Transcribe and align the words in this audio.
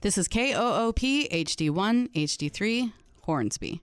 This 0.00 0.16
is 0.16 0.28
KOOP 0.28 1.28
HD1 1.28 2.12
HD3 2.14 2.92
Hornsby. 3.22 3.82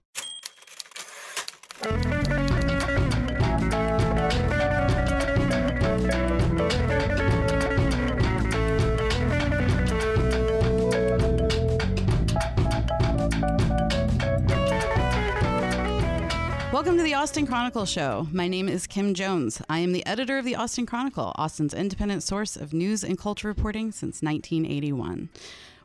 Welcome 16.72 16.96
to 16.96 17.02
the 17.02 17.12
Austin 17.12 17.46
Chronicle 17.46 17.84
Show. 17.84 18.26
My 18.32 18.48
name 18.48 18.70
is 18.70 18.86
Kim 18.86 19.12
Jones. 19.12 19.60
I 19.68 19.80
am 19.80 19.92
the 19.92 20.06
editor 20.06 20.38
of 20.38 20.46
the 20.46 20.56
Austin 20.56 20.86
Chronicle, 20.86 21.32
Austin's 21.36 21.74
independent 21.74 22.22
source 22.22 22.56
of 22.56 22.72
news 22.72 23.04
and 23.04 23.18
culture 23.18 23.48
reporting 23.48 23.92
since 23.92 24.22
1981. 24.22 25.28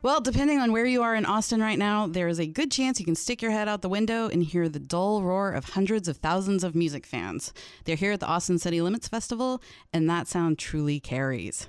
Well, 0.02 0.20
depending 0.20 0.58
on 0.58 0.72
where 0.72 0.84
you 0.84 1.00
are 1.04 1.14
in 1.14 1.24
Austin 1.24 1.60
right 1.60 1.78
now, 1.78 2.08
there 2.08 2.26
is 2.26 2.40
a 2.40 2.46
good 2.46 2.72
chance 2.72 2.98
you 2.98 3.06
can 3.06 3.14
stick 3.14 3.40
your 3.40 3.52
head 3.52 3.68
out 3.68 3.82
the 3.82 3.88
window 3.88 4.26
and 4.26 4.42
hear 4.42 4.68
the 4.68 4.80
dull 4.80 5.22
roar 5.22 5.52
of 5.52 5.64
hundreds 5.64 6.08
of 6.08 6.16
thousands 6.16 6.64
of 6.64 6.74
music 6.74 7.06
fans. 7.06 7.52
They're 7.84 7.94
here 7.94 8.10
at 8.10 8.18
the 8.18 8.26
Austin 8.26 8.58
City 8.58 8.80
Limits 8.80 9.06
Festival, 9.06 9.62
and 9.92 10.10
that 10.10 10.26
sound 10.26 10.58
truly 10.58 10.98
carries. 10.98 11.68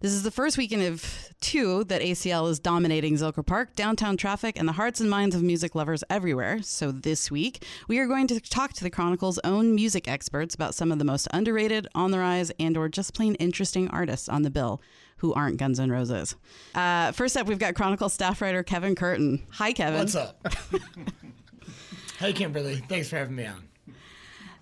This 0.00 0.12
is 0.12 0.24
the 0.24 0.30
first 0.30 0.58
weekend 0.58 0.82
of 0.82 1.30
two 1.40 1.84
that 1.84 2.02
ACL 2.02 2.50
is 2.50 2.58
dominating 2.58 3.14
Zilker 3.14 3.44
Park, 3.44 3.74
downtown 3.74 4.18
traffic, 4.18 4.58
and 4.58 4.68
the 4.68 4.72
hearts 4.72 5.00
and 5.00 5.08
minds 5.08 5.34
of 5.34 5.42
music 5.42 5.74
lovers 5.74 6.04
everywhere. 6.10 6.60
So 6.62 6.92
this 6.92 7.30
week, 7.30 7.64
we 7.88 7.98
are 7.98 8.06
going 8.06 8.26
to 8.26 8.40
talk 8.40 8.74
to 8.74 8.82
the 8.82 8.90
Chronicle's 8.90 9.38
own 9.42 9.74
music 9.74 10.06
experts 10.06 10.54
about 10.54 10.74
some 10.74 10.92
of 10.92 10.98
the 10.98 11.04
most 11.06 11.28
underrated, 11.32 11.88
on 11.94 12.10
the 12.10 12.18
rise, 12.18 12.52
and 12.60 12.76
or 12.76 12.90
just 12.90 13.14
plain 13.14 13.36
interesting 13.36 13.88
artists 13.88 14.28
on 14.28 14.42
the 14.42 14.50
bill 14.50 14.82
who 15.20 15.34
aren't 15.34 15.58
Guns 15.58 15.78
N' 15.78 15.90
Roses. 15.90 16.34
Uh, 16.74 17.12
first 17.12 17.36
up, 17.36 17.46
we've 17.46 17.58
got 17.58 17.74
Chronicle 17.74 18.08
staff 18.08 18.40
writer 18.40 18.62
Kevin 18.62 18.94
Curtin. 18.94 19.42
Hi, 19.52 19.72
Kevin. 19.72 20.00
What's 20.00 20.14
up? 20.14 20.46
hey, 22.18 22.32
Kimberly. 22.32 22.76
Thanks 22.88 23.08
for 23.08 23.16
having 23.16 23.36
me 23.36 23.46
on. 23.46 23.68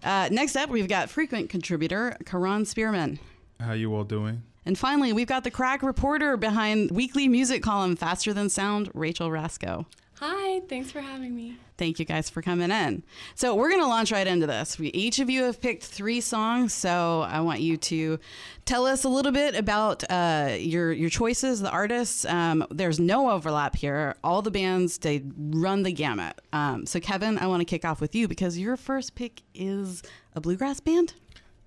Uh, 0.02 0.28
next 0.30 0.56
up, 0.56 0.68
we've 0.68 0.88
got 0.88 1.10
frequent 1.10 1.48
contributor 1.48 2.16
Kahron 2.24 2.66
Spearman. 2.66 3.18
How 3.60 3.72
you 3.72 3.94
all 3.94 4.04
doing? 4.04 4.42
And 4.64 4.76
finally, 4.76 5.12
we've 5.12 5.28
got 5.28 5.44
the 5.44 5.50
crack 5.50 5.82
reporter 5.82 6.36
behind 6.36 6.90
weekly 6.90 7.28
music 7.28 7.62
column 7.62 7.96
Faster 7.96 8.32
Than 8.32 8.48
Sound, 8.48 8.90
Rachel 8.94 9.30
Rascoe. 9.30 9.86
Hi, 10.20 10.60
thanks 10.68 10.90
for 10.90 11.00
having 11.00 11.36
me. 11.36 11.58
Thank 11.76 12.00
you 12.00 12.04
guys 12.04 12.28
for 12.28 12.42
coming 12.42 12.72
in. 12.72 13.04
So, 13.36 13.54
we're 13.54 13.68
going 13.68 13.82
to 13.82 13.86
launch 13.86 14.10
right 14.10 14.26
into 14.26 14.48
this. 14.48 14.76
We, 14.76 14.88
each 14.88 15.20
of 15.20 15.30
you 15.30 15.44
have 15.44 15.60
picked 15.60 15.84
three 15.84 16.20
songs, 16.20 16.74
so 16.74 17.20
I 17.20 17.40
want 17.40 17.60
you 17.60 17.76
to 17.76 18.18
tell 18.64 18.84
us 18.84 19.04
a 19.04 19.08
little 19.08 19.30
bit 19.30 19.54
about 19.54 20.02
uh, 20.10 20.56
your 20.58 20.90
your 20.90 21.08
choices, 21.08 21.60
the 21.60 21.70
artists. 21.70 22.24
Um, 22.24 22.66
there's 22.72 22.98
no 22.98 23.30
overlap 23.30 23.76
here. 23.76 24.16
All 24.24 24.42
the 24.42 24.50
bands 24.50 24.98
they 24.98 25.22
run 25.36 25.84
the 25.84 25.92
gamut. 25.92 26.40
Um, 26.52 26.84
so, 26.84 26.98
Kevin, 26.98 27.38
I 27.38 27.46
want 27.46 27.60
to 27.60 27.64
kick 27.64 27.84
off 27.84 28.00
with 28.00 28.16
you 28.16 28.26
because 28.26 28.58
your 28.58 28.76
first 28.76 29.14
pick 29.14 29.42
is 29.54 30.02
a 30.34 30.40
bluegrass 30.40 30.80
band 30.80 31.14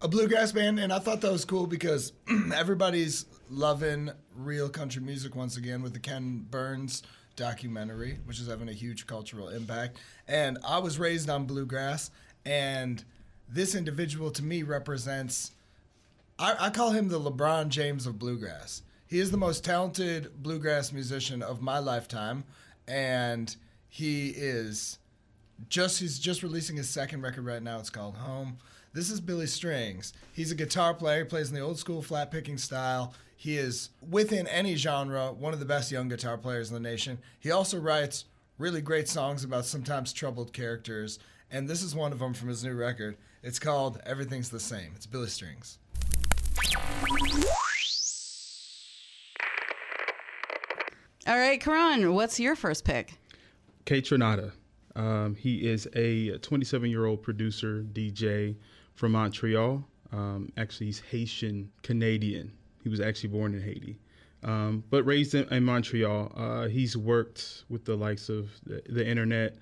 a 0.04 0.08
bluegrass 0.08 0.52
band, 0.52 0.80
and 0.80 0.92
I 0.92 0.98
thought 0.98 1.22
that 1.22 1.32
was 1.32 1.46
cool 1.46 1.68
because 1.68 2.12
everybody's 2.56 3.28
loving 3.52 4.10
real 4.36 4.68
country 4.68 5.02
music 5.02 5.36
once 5.36 5.58
again 5.58 5.84
with 5.84 5.94
the 5.94 6.00
Ken 6.00 6.46
Burns 6.50 7.04
documentary, 7.42 8.20
which 8.26 8.40
is 8.40 8.48
having 8.48 8.70
a 8.70 8.74
huge 8.74 9.08
cultural 9.08 9.50
impact. 9.50 9.98
And 10.28 10.60
I 10.64 10.78
was 10.78 11.00
raised 11.00 11.28
on 11.28 11.46
bluegrass, 11.46 12.12
and 12.46 13.04
this 13.50 13.74
individual 13.74 14.30
to 14.32 14.44
me 14.44 14.62
represents. 14.62 15.52
I, 16.38 16.56
I 16.60 16.70
call 16.70 16.92
him 16.92 17.10
the 17.10 17.20
LeBron 17.20 17.70
James 17.70 18.06
of 18.06 18.20
bluegrass. 18.20 18.84
He 19.08 19.20
is 19.20 19.32
the 19.32 19.38
most 19.38 19.66
talented 19.66 20.42
bluegrass 20.42 20.92
musician 20.92 21.42
of 21.42 21.62
my 21.62 21.80
lifetime, 21.80 22.44
and 22.88 23.54
he 23.90 24.30
is 24.30 25.00
just 25.68 26.00
he's 26.00 26.20
just 26.20 26.44
releasing 26.44 26.76
his 26.76 26.90
second 26.90 27.24
record 27.24 27.46
right 27.46 27.64
now. 27.64 27.80
It's 27.80 27.90
called 27.90 28.18
Home. 28.18 28.58
This 28.94 29.10
is 29.10 29.20
Billy 29.20 29.48
Strings. 29.48 30.14
He's 30.34 30.52
a 30.52 30.56
guitar 30.56 30.94
player, 30.94 31.24
He 31.24 31.30
plays 31.30 31.50
in 31.50 31.56
the 31.56 31.62
old 31.62 31.80
school 31.80 32.04
flat 32.04 32.30
picking 32.30 32.60
style. 32.60 33.14
He 33.42 33.58
is, 33.58 33.90
within 34.08 34.46
any 34.46 34.76
genre, 34.76 35.32
one 35.34 35.52
of 35.52 35.60
the 35.60 35.66
best 35.66 35.92
young 35.92 36.10
guitar 36.10 36.38
players 36.38 36.70
in 36.70 36.76
the 36.76 36.80
nation. 36.80 37.18
He 37.40 37.50
also 37.50 37.80
writes 37.80 38.26
really 38.60 38.82
great 38.82 39.10
songs 39.10 39.44
about 39.44 39.66
sometimes 39.66 40.14
troubled 40.14 40.54
characters, 40.54 41.18
and 41.50 41.68
this 41.68 41.82
is 41.82 41.96
one 41.96 42.12
of 42.12 42.20
them 42.20 42.36
from 42.36 42.50
his 42.50 42.64
new 42.64 42.76
record. 42.76 43.18
It's 43.42 43.58
called 43.58 44.00
Everything's 44.06 44.52
the 44.52 44.60
Same. 44.60 44.92
It's 44.96 45.08
Billy 45.08 45.26
Strings. 45.26 45.80
All 51.26 51.36
right, 51.36 51.60
Kahron, 51.60 52.14
what's 52.14 52.40
your 52.40 52.56
first 52.56 52.86
pick? 52.86 53.18
Kaytranada. 53.88 54.52
Um, 54.96 55.34
he 55.34 55.68
is 55.68 55.88
a 55.96 56.38
27 56.38 56.92
year 56.92 57.08
old 57.08 57.24
producer, 57.24 57.84
DJ, 57.92 58.56
from 58.94 59.14
Montreal. 59.14 59.84
Um, 60.12 60.52
actually, 60.58 60.86
he's 60.86 61.00
Haitian 61.00 61.72
Canadian. 61.82 62.52
He 62.84 62.90
was 62.90 63.00
actually 63.00 63.30
born 63.30 63.54
in 63.54 63.62
Haiti, 63.62 64.00
um, 64.44 64.84
but 64.90 65.04
raised 65.04 65.36
in, 65.36 65.48
in 65.54 65.64
Montreal. 65.64 66.32
Uh, 66.36 66.68
he's 66.68 66.98
worked 66.98 67.64
with 67.70 67.86
the 67.86 67.96
likes 67.96 68.30
of 68.30 68.50
the, 68.66 68.82
the 68.90 69.08
internet, 69.08 69.56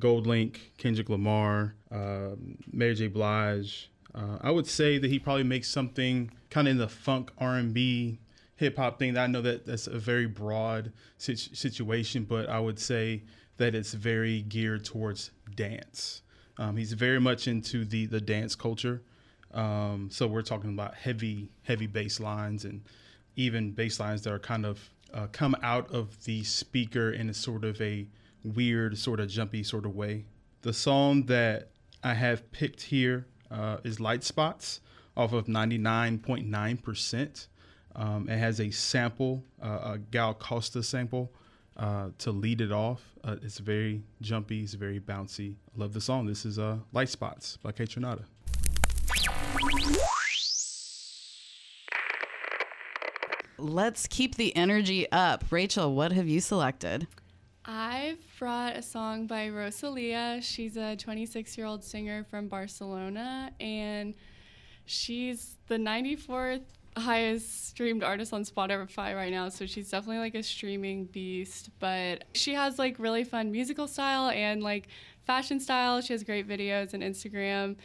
GoldLink, 0.00 0.58
Kendrick 0.78 1.08
Lamar, 1.08 1.74
uh, 1.90 2.30
Mary 2.72 2.94
J. 2.94 3.08
Blige. 3.08 3.90
Uh, 4.14 4.38
I 4.40 4.50
would 4.50 4.66
say 4.66 4.98
that 4.98 5.10
he 5.10 5.18
probably 5.18 5.44
makes 5.44 5.68
something 5.68 6.30
kind 6.50 6.68
of 6.68 6.72
in 6.72 6.78
the 6.78 6.88
funk 6.88 7.30
R&B 7.38 8.18
hip 8.56 8.76
hop 8.76 8.98
thing. 8.98 9.16
I 9.16 9.26
know 9.26 9.42
that 9.42 9.66
that's 9.66 9.86
a 9.86 9.98
very 9.98 10.26
broad 10.26 10.92
situation, 11.18 12.24
but 12.24 12.48
I 12.48 12.58
would 12.58 12.78
say 12.78 13.22
that 13.58 13.74
it's 13.74 13.94
very 13.94 14.42
geared 14.42 14.84
towards 14.84 15.30
dance. 15.54 16.22
Um, 16.58 16.76
he's 16.76 16.94
very 16.94 17.20
much 17.20 17.46
into 17.46 17.84
the 17.84 18.06
the 18.06 18.20
dance 18.20 18.54
culture. 18.54 19.02
Um, 19.56 20.08
so 20.12 20.28
we're 20.28 20.42
talking 20.42 20.70
about 20.70 20.94
heavy 20.94 21.48
heavy 21.62 21.86
bass 21.86 22.20
lines 22.20 22.64
and 22.64 22.82
even 23.36 23.72
bass 23.72 23.98
lines 23.98 24.22
that 24.22 24.32
are 24.32 24.38
kind 24.38 24.66
of 24.66 24.90
uh, 25.12 25.26
come 25.32 25.56
out 25.62 25.90
of 25.90 26.24
the 26.24 26.44
speaker 26.44 27.10
in 27.10 27.30
a 27.30 27.34
sort 27.34 27.64
of 27.64 27.80
a 27.80 28.06
weird, 28.44 28.98
sort 28.98 29.18
of 29.18 29.28
jumpy 29.28 29.62
sort 29.62 29.86
of 29.86 29.96
way. 29.96 30.26
The 30.62 30.72
song 30.72 31.24
that 31.26 31.70
I 32.02 32.14
have 32.14 32.50
picked 32.52 32.82
here 32.82 33.26
uh, 33.50 33.78
is 33.82 33.98
Light 33.98 34.24
Spots 34.24 34.80
off 35.16 35.32
of 35.32 35.46
99.9%. 35.46 37.46
Um, 37.94 38.28
it 38.28 38.36
has 38.36 38.60
a 38.60 38.70
sample, 38.70 39.42
uh, 39.62 39.94
a 39.94 39.98
Gal 39.98 40.34
Costa 40.34 40.82
sample 40.82 41.32
uh, 41.76 42.10
to 42.18 42.30
lead 42.30 42.60
it 42.60 42.72
off. 42.72 43.14
Uh, 43.24 43.36
it's 43.42 43.58
very 43.58 44.02
jumpy, 44.20 44.62
it's 44.62 44.74
very 44.74 45.00
bouncy. 45.00 45.54
I 45.74 45.80
love 45.80 45.94
the 45.94 46.00
song. 46.00 46.26
This 46.26 46.44
is 46.44 46.58
uh, 46.58 46.76
Light 46.92 47.08
Spots 47.08 47.56
by 47.62 47.72
Kaytranada. 47.72 48.24
Let's 53.58 54.06
keep 54.06 54.34
the 54.34 54.54
energy 54.54 55.10
up. 55.10 55.44
Rachel, 55.50 55.94
what 55.94 56.12
have 56.12 56.28
you 56.28 56.40
selected? 56.40 57.06
I've 57.64 58.18
brought 58.38 58.76
a 58.76 58.82
song 58.82 59.26
by 59.26 59.48
Rosalia. 59.48 60.40
She's 60.42 60.76
a 60.76 60.94
26 60.96 61.56
year 61.56 61.66
old 61.66 61.82
singer 61.82 62.24
from 62.24 62.48
Barcelona, 62.48 63.50
and 63.58 64.14
she's 64.84 65.56
the 65.66 65.76
94th 65.76 66.62
highest 66.96 67.68
streamed 67.68 68.02
artist 68.02 68.32
on 68.32 68.44
Spotify 68.44 69.14
right 69.14 69.30
now, 69.30 69.48
so 69.48 69.66
she's 69.66 69.90
definitely 69.90 70.18
like 70.18 70.34
a 70.34 70.42
streaming 70.42 71.06
beast. 71.06 71.70
But 71.78 72.24
she 72.32 72.54
has 72.54 72.78
like 72.78 72.98
really 72.98 73.24
fun 73.24 73.50
musical 73.50 73.86
style 73.86 74.30
and 74.30 74.62
like 74.62 74.88
fashion 75.26 75.60
style. 75.60 76.00
She 76.00 76.12
has 76.12 76.22
great 76.22 76.48
videos 76.48 76.94
and 76.94 77.02
Instagram. 77.02 77.76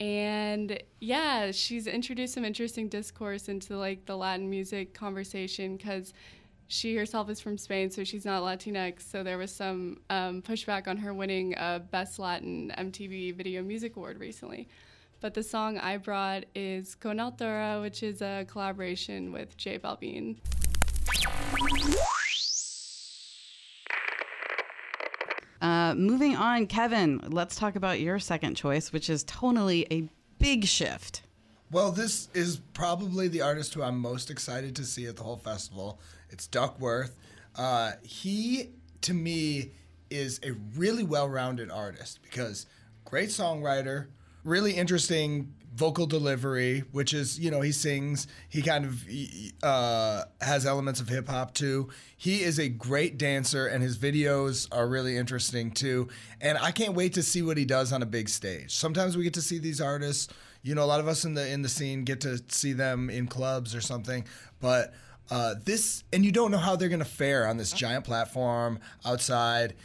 And 0.00 0.82
yeah, 0.98 1.50
she's 1.50 1.86
introduced 1.86 2.32
some 2.34 2.44
interesting 2.44 2.88
discourse 2.88 3.48
into 3.48 3.76
like 3.76 4.06
the 4.06 4.16
Latin 4.16 4.48
music 4.48 4.94
conversation 4.94 5.76
because 5.76 6.14
she 6.68 6.96
herself 6.96 7.28
is 7.28 7.40
from 7.40 7.58
Spain, 7.58 7.90
so 7.90 8.02
she's 8.02 8.24
not 8.24 8.42
Latinx. 8.42 9.02
So 9.02 9.22
there 9.22 9.36
was 9.36 9.52
some 9.52 10.00
um, 10.08 10.40
pushback 10.40 10.88
on 10.88 10.96
her 10.98 11.12
winning 11.12 11.54
a 11.58 11.82
Best 11.90 12.18
Latin 12.18 12.72
MTV 12.78 13.34
Video 13.34 13.62
Music 13.62 13.96
Award 13.96 14.18
recently. 14.18 14.68
But 15.20 15.34
the 15.34 15.42
song 15.42 15.76
I 15.76 15.98
brought 15.98 16.44
is 16.54 16.94
Con 16.94 17.18
Altura, 17.18 17.82
which 17.82 18.02
is 18.02 18.22
a 18.22 18.46
collaboration 18.48 19.32
with 19.32 19.56
J 19.58 19.78
Balvin. 19.78 20.36
Moving 25.96 26.36
on, 26.36 26.66
Kevin, 26.66 27.20
let's 27.28 27.56
talk 27.56 27.76
about 27.76 28.00
your 28.00 28.18
second 28.18 28.54
choice, 28.54 28.92
which 28.92 29.10
is 29.10 29.24
tonally 29.24 29.86
a 29.90 30.08
big 30.38 30.66
shift. 30.66 31.22
Well, 31.70 31.92
this 31.92 32.28
is 32.34 32.60
probably 32.74 33.28
the 33.28 33.42
artist 33.42 33.74
who 33.74 33.82
I'm 33.82 33.98
most 33.98 34.30
excited 34.30 34.74
to 34.76 34.84
see 34.84 35.06
at 35.06 35.16
the 35.16 35.22
whole 35.22 35.36
festival. 35.36 36.00
It's 36.30 36.48
Duckwrth. 36.48 37.12
Uh, 37.56 37.92
he, 38.02 38.70
to 39.02 39.14
me, 39.14 39.70
is 40.10 40.40
a 40.42 40.52
really 40.76 41.04
well 41.04 41.28
rounded 41.28 41.70
artist 41.70 42.20
because 42.22 42.66
great 43.04 43.28
songwriter, 43.28 44.06
really 44.44 44.72
interesting 44.72 45.54
vocal 45.74 46.06
delivery, 46.06 46.80
which 46.92 47.14
is 47.14 47.38
you 47.38 47.50
know 47.50 47.60
he 47.60 47.72
sings, 47.72 48.26
he 48.48 48.62
kind 48.62 48.84
of 48.84 49.04
uh, 49.62 50.24
has 50.40 50.66
elements 50.66 51.00
of 51.00 51.08
hip 51.08 51.28
hop 51.28 51.54
too. 51.54 51.88
He 52.16 52.42
is 52.42 52.58
a 52.58 52.68
great 52.68 53.18
dancer, 53.18 53.66
and 53.66 53.82
his 53.82 53.96
videos 53.98 54.68
are 54.72 54.88
really 54.88 55.16
interesting 55.16 55.70
too. 55.70 56.08
And 56.40 56.58
I 56.58 56.72
can't 56.72 56.94
wait 56.94 57.14
to 57.14 57.22
see 57.22 57.42
what 57.42 57.56
he 57.56 57.64
does 57.64 57.92
on 57.92 58.02
a 58.02 58.06
big 58.06 58.28
stage. 58.28 58.74
Sometimes 58.74 59.16
we 59.16 59.24
get 59.24 59.34
to 59.34 59.42
see 59.42 59.58
these 59.58 59.80
artists. 59.80 60.32
You 60.62 60.74
know, 60.74 60.84
a 60.84 60.86
lot 60.86 61.00
of 61.00 61.08
us 61.08 61.24
in 61.24 61.34
the 61.34 61.48
in 61.48 61.62
the 61.62 61.68
scene 61.68 62.04
get 62.04 62.20
to 62.22 62.42
see 62.48 62.72
them 62.72 63.08
in 63.10 63.26
clubs 63.26 63.74
or 63.74 63.80
something, 63.80 64.24
but. 64.60 64.92
Uh, 65.32 65.54
this 65.64 66.02
and 66.12 66.24
you 66.24 66.32
don't 66.32 66.50
know 66.50 66.58
how 66.58 66.74
they're 66.74 66.88
going 66.88 66.98
to 66.98 67.04
fare 67.04 67.46
on 67.46 67.56
this 67.56 67.70
giant 67.70 68.04
platform 68.04 68.80
outside. 69.04 69.76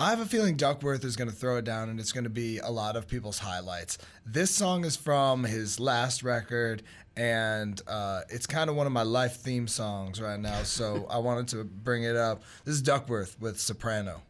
I 0.00 0.10
have 0.10 0.20
a 0.20 0.26
feeling 0.26 0.56
Duckwrth 0.56 1.04
is 1.04 1.16
going 1.16 1.28
to 1.28 1.34
throw 1.34 1.56
it 1.56 1.64
down 1.64 1.88
and 1.88 1.98
it's 1.98 2.12
going 2.12 2.22
to 2.22 2.30
be 2.30 2.58
a 2.58 2.70
lot 2.70 2.94
of 2.94 3.08
people's 3.08 3.40
highlights. 3.40 3.98
This 4.24 4.48
song 4.48 4.84
is 4.84 4.94
from 4.94 5.42
his 5.42 5.80
last 5.80 6.22
record 6.22 6.84
and 7.16 7.82
uh, 7.88 8.20
it's 8.28 8.46
kind 8.46 8.70
of 8.70 8.76
one 8.76 8.86
of 8.86 8.92
my 8.92 9.02
life 9.02 9.40
theme 9.40 9.66
songs 9.66 10.20
right 10.20 10.38
now, 10.38 10.62
so 10.62 11.04
I 11.10 11.18
wanted 11.18 11.48
to 11.48 11.64
bring 11.64 12.04
it 12.04 12.14
up. 12.14 12.44
This 12.64 12.76
is 12.76 12.82
Duckwrth 12.84 13.40
with 13.40 13.58
Soprano. 13.58 14.22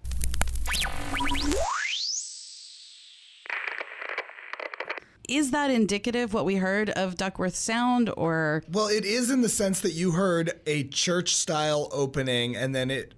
Is 5.29 5.51
that 5.51 5.71
indicative 5.71 6.33
what 6.33 6.47
we 6.47 6.57
heard 6.57 6.89
of 6.89 7.17
Duckwrth's 7.17 7.59
sound 7.59 8.11
or 8.17 8.63
Well, 8.73 8.89
it 8.89 9.05
is 9.05 9.31
in 9.31 9.43
the 9.43 9.51
sense 9.51 9.81
that 9.81 9.93
you 9.93 10.13
heard 10.13 10.53
a 10.67 10.85
church 10.85 11.37
style 11.37 11.91
opening 11.93 12.57
and 12.57 12.75
then 12.75 12.91
it 12.91 13.13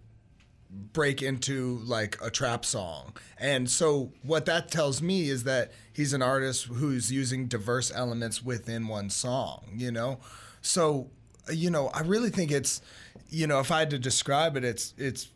break 0.71 1.23
into 1.23 1.81
like 1.85 2.19
a 2.23 2.31
trap 2.31 2.65
song. 2.65 3.13
And 3.39 3.69
so 3.69 4.13
what 4.23 4.47
that 4.47 4.71
tells 4.71 5.03
me 5.03 5.29
is 5.29 5.45
that 5.45 5.73
he's 5.93 6.13
an 6.13 6.23
artist 6.23 6.65
who's 6.67 7.11
using 7.11 7.47
diverse 7.47 7.93
elements 7.95 8.45
within 8.45 8.89
one 8.89 9.11
song, 9.11 9.65
you 9.75 9.91
know? 9.91 10.19
So, 10.63 11.11
you 11.51 11.71
know, 11.71 11.89
I 11.89 12.03
really 12.03 12.31
think 12.31 12.51
it's 12.51 12.83
you 13.31 13.47
know, 13.47 13.61
if 13.61 13.71
I 13.71 13.81
had 13.81 13.91
to 13.91 13.99
describe 13.99 14.57
it, 14.57 14.65
it's 14.65 14.93
it's 14.99 15.29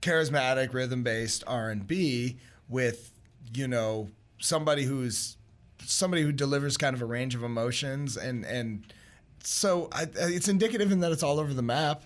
charismatic 0.00 0.72
rhythm 0.72 1.02
based 1.02 1.44
R&B 1.46 2.38
with, 2.68 3.12
you 3.52 3.68
know, 3.68 4.08
somebody 4.38 4.84
who's 4.84 5.36
somebody 5.84 6.22
who 6.22 6.32
delivers 6.32 6.76
kind 6.76 6.94
of 6.94 7.02
a 7.02 7.04
range 7.04 7.34
of 7.34 7.42
emotions 7.42 8.16
and 8.16 8.44
and 8.44 8.92
so 9.42 9.88
I, 9.92 10.06
it's 10.14 10.48
indicative 10.48 10.92
in 10.92 11.00
that 11.00 11.12
it's 11.12 11.22
all 11.22 11.38
over 11.38 11.54
the 11.54 11.62
map. 11.62 12.02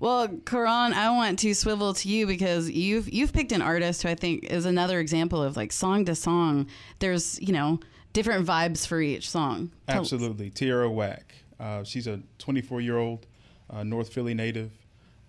Well, 0.00 0.28
Kahron, 0.28 0.92
I 0.92 1.10
want 1.10 1.38
to 1.40 1.54
swivel 1.54 1.94
to 1.94 2.08
you 2.08 2.26
because 2.26 2.70
you've 2.70 3.08
you've 3.08 3.32
picked 3.32 3.52
an 3.52 3.62
artist 3.62 4.02
who 4.02 4.08
I 4.08 4.14
think 4.14 4.44
is 4.44 4.66
another 4.66 5.00
example 5.00 5.42
of 5.42 5.56
like 5.56 5.72
song 5.72 6.04
to 6.06 6.14
song. 6.14 6.66
There's 6.98 7.40
you 7.40 7.52
know 7.52 7.80
different 8.12 8.46
vibes 8.46 8.86
for 8.86 9.00
each 9.00 9.30
song. 9.30 9.70
Absolutely, 9.88 10.50
Tierra 10.50 10.90
Whack. 10.90 11.34
Uh, 11.60 11.84
she's 11.84 12.06
a 12.06 12.20
24 12.38 12.80
year 12.80 12.98
old 12.98 13.26
uh, 13.70 13.84
North 13.84 14.12
Philly 14.12 14.34
native. 14.34 14.72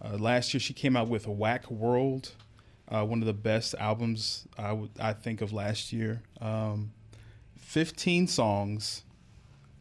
Uh, 0.04 0.18
last 0.18 0.54
year, 0.54 0.60
she 0.60 0.74
came 0.74 0.96
out 0.96 1.08
with 1.08 1.28
Whack 1.28 1.70
World, 1.72 2.32
uh, 2.90 3.04
one 3.04 3.22
of 3.22 3.26
the 3.26 3.34
best 3.34 3.76
albums 3.80 4.48
I 4.58 5.14
think 5.14 5.42
of 5.42 5.54
last 5.54 5.94
year. 5.94 6.22
Um, 6.42 6.92
15 7.58 8.28
songs, 8.28 9.04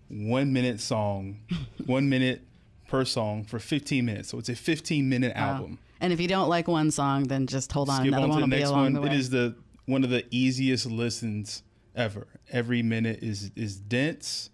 one 0.09 0.53
minute 0.53 0.81
song, 0.81 1.41
one 1.87 2.09
minute 2.09 2.43
per 2.87 3.05
song 3.05 3.45
for 3.45 3.59
15 3.59 4.05
minutes. 4.05 4.29
So 4.29 4.39
it's 4.39 4.49
a 4.49 4.55
15 4.55 5.09
minute 5.09 5.35
wow. 5.37 5.55
album. 5.55 5.79
And 6.01 6.13
if 6.13 6.21
you 6.21 6.29
don't 6.29 6.49
like 6.49 6.69
one 6.69 6.91
song, 6.91 7.25
then 7.25 7.47
just 7.47 7.73
hold 7.73 7.89
on. 7.89 8.01
Skip 8.01 8.09
Another 8.09 8.25
on 8.25 8.31
one 8.31 8.41
the 8.43 8.57
next 8.57 8.71
one. 8.71 8.97
It 9.05 9.13
is 9.13 9.31
the 9.31 9.55
one 9.87 10.05
of 10.05 10.11
the 10.11 10.25
easiest 10.31 10.87
listens 10.87 11.63
ever. 11.95 12.27
Every 12.51 12.83
minute 12.83 13.23
is 13.23 13.51
is 13.57 13.77
dense. 13.77 14.51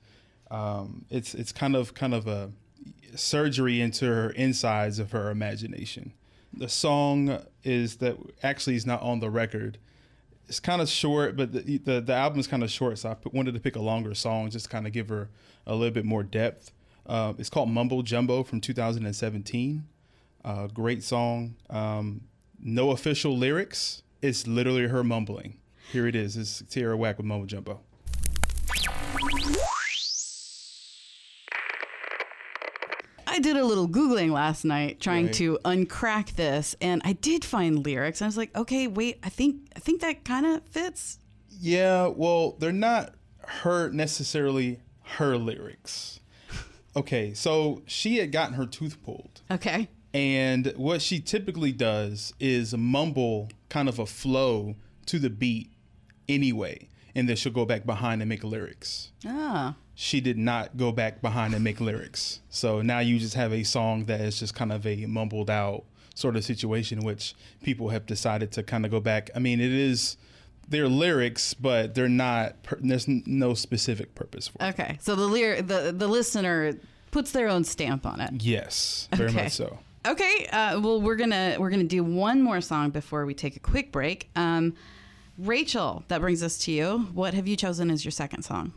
Um, 0.50 1.06
it's 1.10 1.34
it's 1.34 1.52
kind 1.52 1.76
of 1.76 1.94
kind 1.94 2.14
of 2.14 2.26
a 2.26 2.52
surgery 3.14 3.80
into 3.80 4.06
her 4.06 4.30
insides 4.30 4.98
of 4.98 5.12
her 5.12 5.30
imagination. 5.30 6.12
The 6.52 6.68
song 6.68 7.38
is 7.62 7.96
that 7.96 8.16
actually 8.42 8.76
is 8.76 8.86
not 8.86 9.02
on 9.02 9.20
the 9.20 9.30
record. 9.30 9.78
It's 10.48 10.60
kind 10.60 10.82
of 10.82 10.88
short, 10.88 11.36
but 11.36 11.52
the 11.52 11.78
the, 11.78 12.00
the 12.00 12.14
album 12.14 12.40
is 12.40 12.46
kind 12.46 12.62
of 12.62 12.70
short, 12.70 12.98
so 12.98 13.10
I 13.10 13.16
wanted 13.32 13.54
to 13.54 13.60
pick 13.60 13.76
a 13.76 13.80
longer 13.80 14.14
song 14.14 14.50
just 14.50 14.66
to 14.66 14.70
kind 14.70 14.86
of 14.86 14.92
give 14.92 15.08
her 15.08 15.30
a 15.66 15.74
little 15.74 15.94
bit 15.94 16.04
more 16.04 16.22
depth. 16.22 16.72
Uh, 17.10 17.34
it's 17.38 17.50
called 17.50 17.68
Mumbo 17.68 18.02
Jumbo 18.02 18.44
from 18.44 18.60
2017. 18.60 19.84
Uh, 20.44 20.68
great 20.68 21.02
song. 21.02 21.56
Um, 21.68 22.20
no 22.62 22.92
official 22.92 23.36
lyrics. 23.36 24.04
It's 24.22 24.46
literally 24.46 24.86
her 24.86 25.02
mumbling. 25.02 25.56
Here 25.90 26.06
it 26.06 26.14
is. 26.14 26.36
It's 26.36 26.62
Tierra 26.70 26.96
Whack 26.96 27.16
with 27.16 27.26
Mumbo 27.26 27.46
Jumbo. 27.46 27.80
I 33.26 33.40
did 33.40 33.56
a 33.56 33.64
little 33.64 33.88
googling 33.88 34.30
last 34.30 34.64
night 34.64 35.00
trying 35.00 35.26
right. 35.26 35.34
to 35.34 35.58
uncrack 35.64 36.36
this, 36.36 36.76
and 36.80 37.02
I 37.04 37.14
did 37.14 37.44
find 37.44 37.84
lyrics. 37.84 38.22
I 38.22 38.26
was 38.26 38.36
like, 38.36 38.56
okay, 38.56 38.86
wait, 38.86 39.18
I 39.24 39.30
think 39.30 39.62
I 39.74 39.80
think 39.80 40.00
that 40.02 40.24
kind 40.24 40.46
of 40.46 40.62
fits. 40.68 41.18
Yeah, 41.48 42.06
well, 42.06 42.52
they're 42.60 42.70
not 42.70 43.14
her 43.40 43.90
necessarily 43.90 44.78
her 45.02 45.36
lyrics. 45.36 46.20
Okay, 46.96 47.34
so 47.34 47.82
she 47.86 48.16
had 48.18 48.32
gotten 48.32 48.54
her 48.54 48.66
tooth 48.66 49.02
pulled. 49.02 49.42
Okay. 49.50 49.88
And 50.12 50.72
what 50.76 51.02
she 51.02 51.20
typically 51.20 51.72
does 51.72 52.34
is 52.40 52.76
mumble 52.76 53.48
kind 53.68 53.88
of 53.88 53.98
a 53.98 54.06
flow 54.06 54.74
to 55.06 55.18
the 55.18 55.30
beat 55.30 55.70
anyway. 56.28 56.88
And 57.14 57.28
then 57.28 57.36
she'll 57.36 57.52
go 57.52 57.64
back 57.64 57.86
behind 57.86 58.22
and 58.22 58.28
make 58.28 58.44
lyrics. 58.44 59.12
Ah. 59.26 59.76
She 59.94 60.20
did 60.20 60.38
not 60.38 60.76
go 60.76 60.92
back 60.92 61.20
behind 61.20 61.54
and 61.54 61.62
make 61.62 61.80
lyrics. 61.80 62.40
So 62.48 62.82
now 62.82 63.00
you 63.00 63.18
just 63.18 63.34
have 63.34 63.52
a 63.52 63.62
song 63.64 64.06
that 64.06 64.20
is 64.20 64.38
just 64.38 64.54
kind 64.54 64.72
of 64.72 64.86
a 64.86 65.06
mumbled 65.06 65.50
out 65.50 65.84
sort 66.14 66.36
of 66.36 66.44
situation, 66.44 67.00
which 67.00 67.34
people 67.62 67.90
have 67.90 68.06
decided 68.06 68.52
to 68.52 68.62
kind 68.62 68.84
of 68.84 68.90
go 68.90 69.00
back. 69.00 69.30
I 69.34 69.38
mean, 69.38 69.60
it 69.60 69.72
is 69.72 70.16
they're 70.70 70.88
lyrics, 70.88 71.52
but 71.54 71.94
they're 71.94 72.08
not. 72.08 72.62
Per- 72.62 72.78
there's 72.80 73.06
no 73.08 73.54
specific 73.54 74.14
purpose 74.14 74.48
for. 74.48 74.64
It. 74.64 74.68
Okay, 74.70 74.98
so 75.00 75.14
the 75.14 75.26
lyric, 75.26 75.66
the 75.66 75.92
the 75.96 76.08
listener 76.08 76.74
puts 77.10 77.32
their 77.32 77.48
own 77.48 77.64
stamp 77.64 78.06
on 78.06 78.20
it. 78.20 78.42
Yes, 78.42 79.08
very 79.12 79.30
okay. 79.30 79.44
much 79.44 79.52
so. 79.52 79.78
Okay, 80.06 80.46
uh, 80.50 80.80
well 80.80 81.00
we're 81.00 81.16
gonna 81.16 81.56
we're 81.58 81.70
gonna 81.70 81.84
do 81.84 82.02
one 82.02 82.40
more 82.40 82.60
song 82.60 82.90
before 82.90 83.26
we 83.26 83.34
take 83.34 83.56
a 83.56 83.60
quick 83.60 83.92
break. 83.92 84.30
Um, 84.34 84.74
Rachel, 85.36 86.04
that 86.08 86.20
brings 86.20 86.42
us 86.42 86.58
to 86.58 86.72
you. 86.72 87.08
What 87.12 87.34
have 87.34 87.46
you 87.46 87.56
chosen 87.56 87.90
as 87.90 88.04
your 88.04 88.12
second 88.12 88.42
song? 88.42 88.72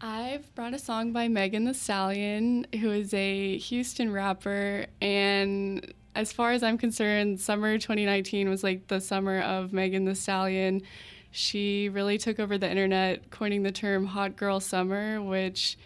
I've 0.00 0.54
brought 0.54 0.74
a 0.74 0.78
song 0.78 1.12
by 1.12 1.28
Megan 1.28 1.64
Thee 1.64 1.72
Stallion, 1.72 2.66
who 2.80 2.90
is 2.90 3.14
a 3.14 3.56
Houston 3.58 4.12
rapper. 4.12 4.86
And 5.00 5.92
as 6.14 6.32
far 6.32 6.52
as 6.52 6.62
I'm 6.62 6.76
concerned, 6.76 7.40
summer 7.40 7.78
2019 7.78 8.48
was 8.48 8.62
like 8.62 8.88
the 8.88 9.00
summer 9.00 9.40
of 9.40 9.72
Megan 9.72 10.04
Thee 10.04 10.14
Stallion 10.14 10.82
she 11.36 11.90
really 11.90 12.16
took 12.16 12.40
over 12.40 12.56
the 12.56 12.68
internet, 12.68 13.30
coining 13.30 13.62
the 13.62 13.70
term 13.70 14.06
hot 14.06 14.36
girl 14.36 14.58
summer, 14.58 15.20
which 15.20 15.76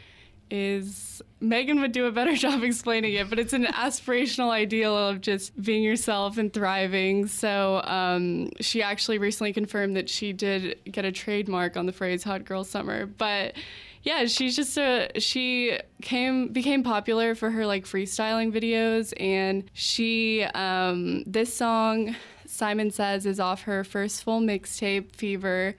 is 0.48 1.20
Megan 1.40 1.80
would 1.80 1.90
do 1.92 2.06
a 2.06 2.12
better 2.12 2.36
job 2.36 2.62
explaining 2.62 3.14
it, 3.14 3.28
but 3.28 3.38
it's 3.38 3.52
an 3.52 3.64
aspirational 3.64 4.50
ideal 4.50 4.96
of 4.96 5.20
just 5.20 5.60
being 5.60 5.82
yourself 5.82 6.38
and 6.38 6.52
thriving. 6.52 7.26
So 7.26 7.82
um, 7.82 8.50
she 8.60 8.80
actually 8.80 9.18
recently 9.18 9.52
confirmed 9.52 9.96
that 9.96 10.08
she 10.08 10.32
did 10.32 10.78
get 10.84 11.04
a 11.04 11.12
trademark 11.12 11.76
on 11.76 11.86
the 11.86 11.92
phrase 11.92 12.22
"hot 12.22 12.44
girl 12.44 12.62
summer," 12.62 13.06
but 13.06 13.54
yeah, 14.02 14.26
she's 14.26 14.54
just 14.54 14.78
a 14.78 15.10
she 15.18 15.78
came 16.00 16.48
became 16.48 16.84
popular 16.84 17.34
for 17.34 17.50
her 17.50 17.66
like 17.66 17.86
freestyling 17.86 18.52
videos, 18.52 19.12
and 19.20 19.68
she 19.72 20.44
um, 20.54 21.24
this 21.26 21.52
song 21.52 22.14
Simon 22.60 22.90
Says 22.90 23.24
is 23.24 23.40
off 23.40 23.62
her 23.62 23.84
first 23.84 24.22
full 24.22 24.42
mixtape, 24.42 25.16
Fever. 25.16 25.74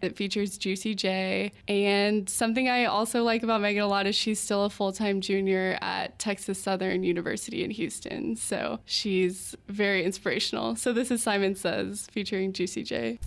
It 0.00 0.16
features 0.16 0.56
Juicy 0.56 0.94
J. 0.94 1.52
And 1.68 2.30
something 2.30 2.66
I 2.66 2.86
also 2.86 3.22
like 3.22 3.42
about 3.42 3.60
Megan 3.60 3.82
a 3.82 3.86
lot 3.86 4.06
is 4.06 4.16
she's 4.16 4.40
still 4.40 4.64
a 4.64 4.70
full 4.70 4.90
time 4.90 5.20
junior 5.20 5.76
at 5.82 6.18
Texas 6.18 6.58
Southern 6.58 7.02
University 7.02 7.62
in 7.62 7.70
Houston. 7.70 8.36
So 8.36 8.80
she's 8.86 9.54
very 9.68 10.02
inspirational. 10.02 10.76
So 10.76 10.94
this 10.94 11.10
is 11.10 11.22
Simon 11.22 11.56
Says 11.56 12.08
featuring 12.10 12.54
Juicy 12.54 12.84
J. 12.84 13.18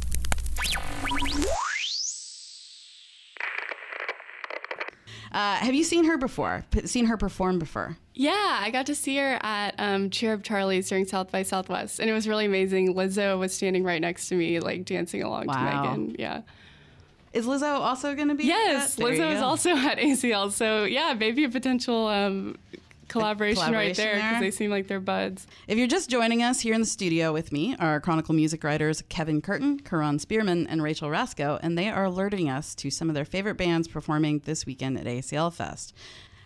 Uh, 5.31 5.55
have 5.57 5.75
you 5.75 5.83
seen 5.83 6.05
her 6.05 6.17
before? 6.17 6.65
P- 6.71 6.87
seen 6.87 7.05
her 7.05 7.17
perform 7.17 7.59
before? 7.59 7.95
Yeah, 8.17 8.59
I 8.61 8.71
got 8.71 8.87
to 8.87 8.95
see 8.95 9.15
her 9.17 9.37
at 9.41 9.75
um, 9.77 10.09
Cheer 10.09 10.33
Up 10.33 10.41
Charlie's 10.41 10.89
during 10.89 11.05
South 11.05 11.31
by 11.31 11.43
Southwest, 11.43 11.99
and 11.99 12.09
it 12.09 12.13
was 12.13 12.27
really 12.27 12.45
amazing. 12.45 12.95
Lizzo 12.95 13.37
was 13.37 13.53
standing 13.53 13.83
right 13.83 14.01
next 14.01 14.27
to 14.29 14.35
me, 14.35 14.59
like 14.59 14.85
dancing 14.85 15.21
along 15.21 15.45
wow. 15.45 15.53
to 15.53 15.89
Megan. 15.89 16.15
Yeah. 16.17 16.41
Is 17.33 17.45
Lizzo 17.45 17.79
also 17.79 18.15
going 18.15 18.29
to 18.29 18.35
be? 18.35 18.45
Yes, 18.45 18.95
Lizzo 18.95 19.35
is 19.35 19.41
also 19.41 19.69
at 19.75 19.99
ACL. 19.99 20.51
So 20.51 20.85
yeah, 20.85 21.13
maybe 21.13 21.43
a 21.43 21.49
potential 21.49 22.07
um, 22.07 22.57
collaboration, 23.07 23.71
right 23.71 23.95
there 23.95 24.15
because 24.15 24.39
they 24.39 24.49
seem 24.49 24.71
like 24.71 24.87
they're 24.87 24.99
buds. 24.99 25.45
If 25.67 25.77
you're 25.77 25.85
just 25.85 26.09
joining 26.09 26.41
us 26.41 26.59
here 26.61 26.73
in 26.73 26.81
the 26.81 26.87
studio 26.87 27.31
with 27.31 27.51
me, 27.51 27.75
are 27.77 27.99
Chronicle 27.99 28.33
music 28.33 28.63
writers 28.63 29.03
Kevin 29.09 29.41
Curtin, 29.41 29.79
Kahron 29.81 30.19
Spearman, 30.19 30.65
and 30.65 30.81
Rachel 30.81 31.11
Rascoe, 31.11 31.59
and 31.61 31.77
they 31.77 31.89
are 31.89 32.05
alerting 32.05 32.49
us 32.49 32.73
to 32.75 32.89
some 32.89 33.09
of 33.09 33.13
their 33.13 33.25
favorite 33.25 33.57
bands 33.57 33.87
performing 33.87 34.39
this 34.45 34.65
weekend 34.65 34.97
at 34.97 35.05
ACL 35.05 35.53
Fest. 35.53 35.93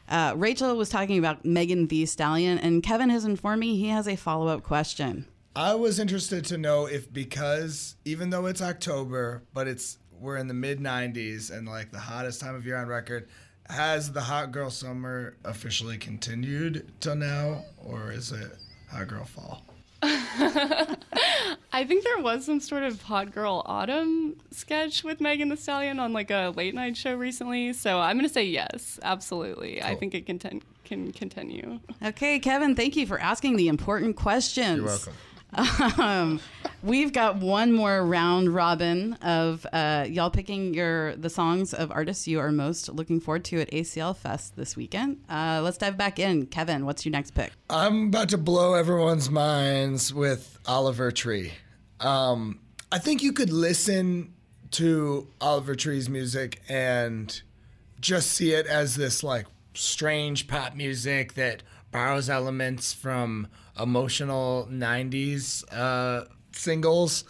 Uh, 0.08 0.34
Rachel 0.36 0.75
was 0.75 0.89
talking 0.89 1.17
about 1.17 1.46
Megan 1.46 1.88
Thee 1.88 2.05
Stallion, 2.05 2.58
and 2.58 2.84
Kevin 2.84 3.10
has 3.10 3.25
informed 3.25 3.60
me 3.62 3.77
he 3.77 3.88
has 3.88 4.08
a 4.08 4.15
follow 4.15 4.48
up 4.48 4.63
question. 4.63 5.25
I 5.55 5.75
was 5.75 6.00
interested 6.00 6.46
to 6.46 6.58
know 6.58 6.86
if 6.86 7.12
because 7.12 7.96
even 8.05 8.29
though 8.29 8.46
it's 8.46 8.62
October, 8.62 9.43
but 9.53 9.67
it's 9.67 9.98
we're 10.20 10.38
in 10.38 10.48
the 10.48 10.53
mid 10.53 10.79
90s 10.79 11.51
and 11.51 11.67
like 11.67 11.91
the 11.91 12.00
hottest 12.00 12.39
time 12.39 12.55
of 12.55 12.65
year 12.65 12.77
on 12.77 12.88
record, 12.88 13.27
has 13.70 14.12
the 14.12 14.22
hot 14.22 14.51
girl 14.51 14.70
summer 14.70 15.36
officially 15.43 15.98
continued 15.98 16.91
till 17.00 17.15
now, 17.15 17.65
or 17.77 18.12
is 18.12 18.31
it 18.31 18.51
hot 18.89 19.08
girl 19.08 19.25
fall? 19.25 19.65
I 21.73 21.85
think 21.85 22.03
there 22.03 22.19
was 22.19 22.45
some 22.45 22.59
sort 22.59 22.83
of 22.83 23.01
hot 23.03 23.31
girl 23.33 23.63
autumn 23.65 24.35
sketch 24.51 25.03
with 25.03 25.21
Megan 25.21 25.49
Thee 25.49 25.55
Stallion 25.55 25.99
on 25.99 26.11
like 26.11 26.29
a 26.29 26.51
late 26.55 26.75
night 26.75 26.97
show 26.97 27.15
recently. 27.15 27.71
So 27.73 27.99
I'm 27.99 28.17
gonna 28.17 28.27
say 28.29 28.43
yes, 28.45 28.99
absolutely. 29.03 29.81
I 29.81 29.95
think 29.95 30.13
it 30.13 30.25
can 30.25 30.37
ten- 30.37 30.61
can 30.83 31.11
continue. 31.13 31.79
Okay, 32.03 32.39
Kevin, 32.39 32.75
thank 32.75 32.95
you 32.97 33.07
for 33.07 33.17
asking 33.19 33.55
the 33.55 33.69
important 33.69 34.17
questions. 34.17 34.77
You're 34.77 34.85
welcome. 34.85 35.13
Um, 35.98 36.39
we've 36.81 37.12
got 37.12 37.38
one 37.38 37.74
more 37.74 38.05
round 38.05 38.50
robin 38.53 39.13
of 39.15 39.65
uh, 39.74 40.05
y'all 40.08 40.29
picking 40.29 40.74
your 40.74 41.15
the 41.15 41.29
songs 41.29 41.74
of 41.74 41.91
artists 41.91 42.27
you 42.27 42.39
are 42.39 42.51
most 42.51 42.89
looking 42.89 43.20
forward 43.20 43.43
to 43.43 43.60
at 43.60 43.70
ACL 43.72 44.15
Fest 44.15 44.55
this 44.55 44.75
weekend. 44.75 45.24
Uh, 45.29 45.62
let's 45.63 45.77
dive 45.77 45.98
back 45.98 46.20
in. 46.20 46.46
Kevin, 46.46 46.86
what's 46.86 47.05
your 47.05 47.12
next 47.12 47.31
pick? 47.31 47.51
I'm 47.70 48.08
about 48.08 48.29
to 48.29 48.38
blow 48.38 48.74
everyone's 48.74 49.29
minds 49.29 50.13
with 50.13 50.58
Oliver 50.65 51.12
Tree. 51.12 51.51
Um, 52.00 52.60
I 52.91 53.00
think 53.00 53.24
you 53.24 53.34
could 53.34 53.51
listen 53.51 54.34
to 54.72 55.27
Oliver 55.39 55.75
Tree's 55.75 56.10
music 56.10 56.62
and 56.70 57.41
just 58.00 58.31
see 58.31 58.53
it 58.53 58.65
as 58.65 58.96
this 58.96 59.24
like 59.24 59.46
strange 59.74 60.48
pop 60.48 60.75
music 60.75 61.34
that 61.34 61.63
borrows 61.91 62.29
elements 62.29 62.93
from 62.93 63.48
emotional 63.79 64.67
90s 64.71 65.63
uh, 65.71 66.25
singles 66.51 67.24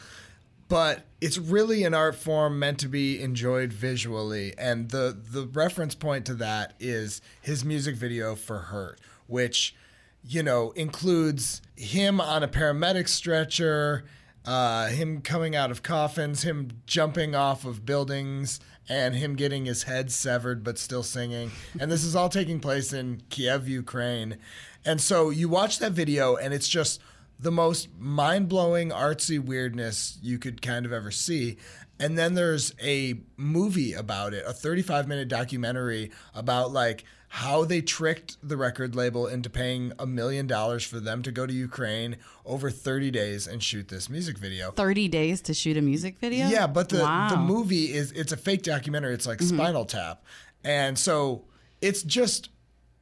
but 0.67 1.05
it's 1.19 1.37
really 1.37 1.83
an 1.83 1.93
art 1.93 2.15
form 2.15 2.57
meant 2.57 2.79
to 2.79 2.87
be 2.87 3.21
enjoyed 3.21 3.73
visually 3.73 4.53
and 4.57 4.89
the 4.89 5.17
the 5.31 5.45
reference 5.47 5.95
point 5.95 6.25
to 6.25 6.33
that 6.33 6.73
is 6.79 7.21
his 7.41 7.65
music 7.65 7.95
video 7.95 8.35
for 8.35 8.57
hurt 8.57 8.99
which 9.27 9.75
you 10.23 10.41
know 10.41 10.71
includes 10.71 11.61
him 11.75 12.21
on 12.21 12.43
a 12.43 12.47
paramedic 12.47 13.07
stretcher 13.07 14.05
uh, 14.43 14.87
him 14.87 15.21
coming 15.21 15.55
out 15.55 15.71
of 15.71 15.83
coffins 15.83 16.43
him 16.43 16.69
jumping 16.85 17.35
off 17.35 17.65
of 17.65 17.85
buildings 17.85 18.59
and 18.91 19.15
him 19.15 19.35
getting 19.35 19.63
his 19.65 19.83
head 19.83 20.11
severed 20.11 20.65
but 20.65 20.77
still 20.77 21.01
singing. 21.01 21.49
And 21.79 21.89
this 21.89 22.03
is 22.03 22.13
all 22.13 22.27
taking 22.27 22.59
place 22.59 22.91
in 22.91 23.21
kiev 23.29 23.65
ukraine. 23.65 24.35
And 24.83 24.99
so 24.99 25.29
you 25.29 25.47
watch 25.47 25.79
that 25.79 25.93
video 25.93 26.35
and 26.35 26.53
it's 26.53 26.67
just 26.67 26.99
the 27.39 27.53
most 27.53 27.87
mind-blowing 27.97 28.89
artsy 28.89 29.39
weirdness 29.39 30.19
you 30.21 30.37
could 30.37 30.61
kind 30.61 30.85
of 30.85 30.91
ever 30.91 31.09
see. 31.09 31.55
And 32.01 32.17
then 32.17 32.33
there's 32.33 32.73
a 32.83 33.15
movie 33.37 33.93
about 33.93 34.33
it 34.33 34.43
a 34.45 34.51
35 34.51 35.07
minute 35.07 35.29
documentary 35.29 36.11
about 36.35 36.73
like 36.73 37.05
how 37.35 37.63
they 37.63 37.81
tricked 37.81 38.35
the 38.45 38.57
record 38.57 38.93
label 38.93 39.25
into 39.25 39.49
paying 39.49 39.93
a 39.97 40.05
million 40.05 40.47
dollars 40.47 40.83
for 40.83 40.99
them 40.99 41.23
to 41.23 41.31
go 41.31 41.45
to 41.45 41.53
ukraine 41.53 42.17
over 42.45 42.69
30 42.69 43.09
days 43.09 43.47
and 43.47 43.63
shoot 43.63 43.87
this 43.87 44.09
music 44.09 44.37
video 44.37 44.71
30 44.71 45.07
days 45.07 45.39
to 45.41 45.53
shoot 45.53 45.77
a 45.77 45.81
music 45.81 46.17
video? 46.19 46.47
yeah, 46.47 46.67
but 46.67 46.89
the 46.89 46.99
Wow. 46.99 47.29
the 47.29 47.37
movie 47.37 47.93
is 47.93 48.11
it's 48.11 48.33
a 48.33 48.37
fake 48.37 48.63
documentary. 48.63 49.13
It's 49.13 49.25
like 49.25 49.39
Mm-hmm. 49.39 49.55
Spinal 49.57 49.85
Tap, 49.85 50.23
and 50.65 50.99
so 50.99 51.45
it's 51.81 52.03
just 52.03 52.49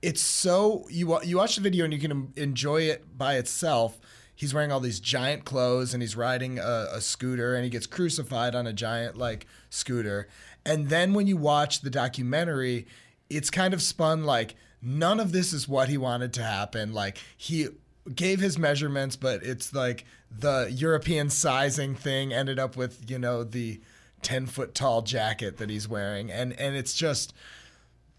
it's 0.03 0.21
so 0.21 0.85
you 0.89 1.19
you 1.23 1.37
watch 1.37 1.55
the 1.55 1.61
video 1.61 1.83
and 1.83 1.91
you 1.93 1.99
can 1.99 2.31
enjoy 2.35 2.83
it 2.83 3.17
by 3.17 3.35
itself. 3.37 3.99
He's 4.35 4.53
wearing 4.53 4.71
all 4.71 4.79
these 4.79 4.99
giant 5.01 5.43
clothes 5.43 5.93
and 5.93 6.01
he's 6.03 6.15
riding 6.15 6.59
a, 6.59 6.87
a 6.93 7.01
scooter 7.01 7.55
and 7.55 7.63
he 7.65 7.69
gets 7.69 7.85
crucified 7.87 8.53
on 8.55 8.67
a 8.67 8.73
giant 8.73 9.17
like 9.17 9.47
scooter. 9.71 10.27
And 10.65 10.87
then 10.89 11.13
when 11.13 11.25
you 11.27 11.35
watch 11.35 11.81
the 11.81 11.89
documentary, 11.89 12.85
it's 13.29 13.49
kind 13.49 13.73
of 13.73 13.81
spun 13.81 14.23
like 14.23 14.55
none 14.81 15.19
of 15.19 15.31
this 15.31 15.53
is 15.53 15.67
what 15.67 15.89
he 15.89 15.97
wanted 15.97 16.33
to 16.33 16.43
happen. 16.43 16.93
Like 16.93 17.17
he 17.37 17.67
gave 18.13 18.39
his 18.39 18.57
measurements, 18.57 19.15
but 19.15 19.43
it's 19.43 19.73
like 19.73 20.05
the 20.31 20.69
European 20.71 21.29
sizing 21.29 21.95
thing 21.95 22.33
ended 22.33 22.59
up 22.59 22.75
with, 22.75 23.09
you 23.09 23.19
know, 23.19 23.43
the 23.43 23.79
10 24.21 24.47
foot 24.47 24.73
tall 24.73 25.01
jacket 25.01 25.57
that 25.57 25.69
he's 25.69 25.87
wearing. 25.87 26.31
And, 26.31 26.53
and 26.53 26.75
it's 26.75 26.93
just 26.93 27.33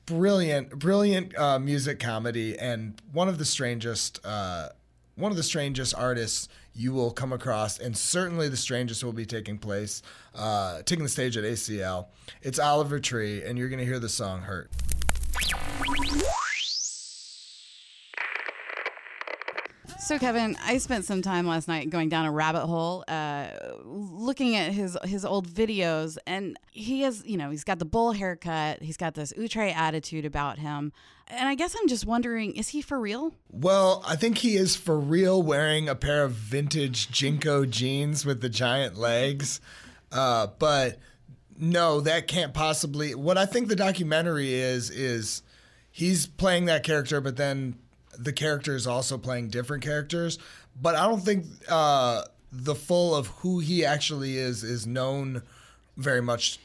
brilliant, 0.07 0.79
brilliant 0.79 1.37
uh, 1.37 1.59
music 1.59 1.99
comedy 2.01 2.59
and 2.59 3.01
one 3.13 3.29
of 3.29 3.39
the 3.39 3.45
strangest, 3.45 4.25
uh, 4.25 4.71
one 5.17 5.31
of 5.31 5.37
the 5.37 5.43
strangest 5.43 5.95
artists 5.95 6.49
you 6.75 6.93
will 6.93 7.11
come 7.11 7.33
across, 7.33 7.79
and 7.79 7.97
certainly 7.97 8.49
the 8.49 8.57
strangest 8.57 9.03
will 9.03 9.13
be 9.13 9.27
taking 9.27 9.59
place, 9.59 10.03
uh, 10.35 10.83
taking 10.83 11.03
the 11.03 11.11
stage 11.11 11.37
at 11.37 11.45
ACL. 11.45 12.07
It's 12.43 12.59
Oliver 12.59 13.01
Tree, 13.01 13.43
and 13.43 13.59
you're 13.59 13.69
going 13.69 13.81
to 13.81 13.85
hear 13.85 13.99
the 13.99 14.09
song 14.09 14.43
Hurt. 14.43 14.71
So 20.11 20.19
Kevin, 20.19 20.57
I 20.65 20.79
spent 20.79 21.05
some 21.05 21.23
time 21.23 21.47
last 21.47 21.69
night 21.69 21.89
going 21.89 22.09
down 22.09 22.27
a 22.27 22.33
rabbit 22.33 22.67
hole, 22.67 23.05
uh, 23.07 23.49
looking 23.85 24.57
at 24.57 24.73
his 24.73 24.99
his 25.05 25.25
old 25.25 25.47
videos, 25.47 26.19
and 26.27 26.59
he 26.73 27.03
has, 27.03 27.23
you 27.25 27.37
know, 27.37 27.51
he's 27.51 27.63
got 27.63 27.79
the 27.79 27.85
bull 27.85 28.11
haircut, 28.11 28.83
he's 28.83 28.97
got 28.97 29.15
this 29.15 29.33
outre 29.39 29.69
attitude 29.69 30.25
about 30.25 30.59
him, 30.59 30.93
and 31.29 31.49
I 31.49 31.55
guess 31.55 31.77
I'm 31.79 31.87
just 31.87 32.07
wondering, 32.07 32.57
is 32.57 32.71
he 32.71 32.83
for 32.83 32.99
real? 32.99 33.33
Well, 33.51 34.03
I 34.05 34.17
think 34.17 34.39
he 34.39 34.57
is 34.57 34.75
for 34.75 34.99
real 34.99 35.43
wearing 35.43 35.89
a 35.89 35.95
pair 35.95 36.25
of 36.25 36.33
vintage 36.33 37.09
JNCO 37.13 37.71
jeans 37.71 38.27
with 38.27 38.41
the 38.41 38.49
giant 38.49 38.99
legs. 38.99 39.61
Uh, 40.11 40.49
but 40.59 40.99
no, 41.61 42.01
that 42.01 42.27
can't 42.27 42.55
possibly. 42.55 43.15
What 43.15 43.37
I 43.39 43.47
think 43.47 43.69
the 43.69 43.77
documentary 43.77 44.55
is, 44.55 44.91
is 44.91 45.43
he's 45.91 46.27
playing 46.27 46.65
that 46.67 46.83
character, 46.83 47.21
but 47.21 47.37
then 47.37 47.77
the 48.19 48.33
character 48.33 48.75
is 48.75 48.87
also 48.87 49.19
playing 49.19 49.49
different 49.49 49.83
characters. 49.83 50.39
But 50.81 50.95
I 50.95 51.07
don't 51.07 51.21
think 51.21 51.47
uh, 51.69 52.23
the 52.51 52.75
full 52.75 53.15
of 53.15 53.27
who 53.29 53.59
he 53.59 53.85
actually 53.85 54.39
is 54.39 54.65
is 54.65 54.87
known 54.87 55.43
very 55.97 56.23
much 56.23 56.59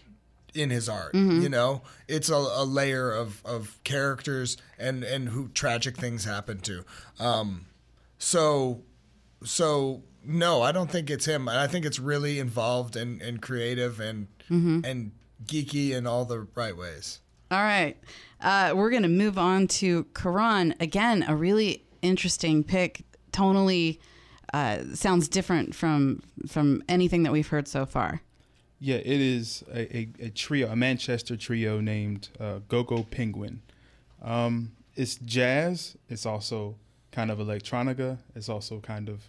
in 0.54 0.70
his 0.70 0.88
art. 0.88 1.14
You 1.42 1.50
know, 1.50 1.82
it's 2.08 2.30
a, 2.30 2.36
a 2.36 2.64
layer 2.64 3.12
of, 3.12 3.42
of 3.46 3.78
characters 3.84 4.56
and 4.80 5.04
and 5.04 5.28
who 5.30 5.50
tragic 5.50 5.98
things 5.98 6.24
happen 6.24 6.60
to. 6.62 6.86
Um, 7.20 7.66
so 8.18 8.82
so 9.44 10.04
no, 10.25 10.62
I 10.62 10.72
don't 10.72 10.89
think 10.91 11.10
it's 11.10 11.25
him. 11.25 11.48
I 11.48 11.67
think 11.67 11.86
it's 11.86 12.00
really 12.00 12.39
involved 12.39 12.96
and, 12.96 13.22
and 13.22 13.41
creative 13.41 14.00
and 14.00 14.27
and 14.50 15.12
geeky 15.46 15.91
in 15.91 16.05
all 16.08 16.25
the 16.25 16.48
right 16.55 16.75
ways. 16.75 17.20
All 17.51 17.63
right. 17.63 17.98
Uh, 18.41 18.74
we're 18.75 18.89
going 18.89 19.03
to 19.03 19.10
move 19.10 19.38
on 19.38 19.67
to 19.67 20.05
Kahron. 20.13 20.79
Again, 20.82 21.25
a 21.27 21.36
really 21.36 21.84
interesting 22.01 22.63
pick. 22.63 23.03
Tonally 23.32 24.00
uh, 24.53 24.84
sounds 24.94 25.27
different 25.27 25.75
from 25.75 26.22
from 26.48 26.84
anything 26.88 27.24
that 27.24 27.32
we've 27.32 27.48
heard 27.48 27.67
so 27.67 27.86
far. 27.86 28.22
Yeah, 28.79 28.98
it 28.98 29.22
is 29.22 29.63
a, 29.74 29.98
a, 29.98 30.10
a 30.20 30.29
trio, 30.29 30.70
a 30.70 30.75
Manchester 30.75 31.38
trio 31.38 31.79
named 31.79 32.29
uh, 32.39 32.60
GoGo 32.67 33.03
Penguin. 33.03 33.62
Um, 34.22 34.74
it's 34.96 35.15
jazz. 35.15 35.98
It's 36.10 36.25
also 36.25 36.75
kind 37.12 37.32
of 37.32 37.39
electronica. 37.39 38.20
It's 38.36 38.50
also 38.50 38.79
kind 38.79 39.10
of, 39.10 39.24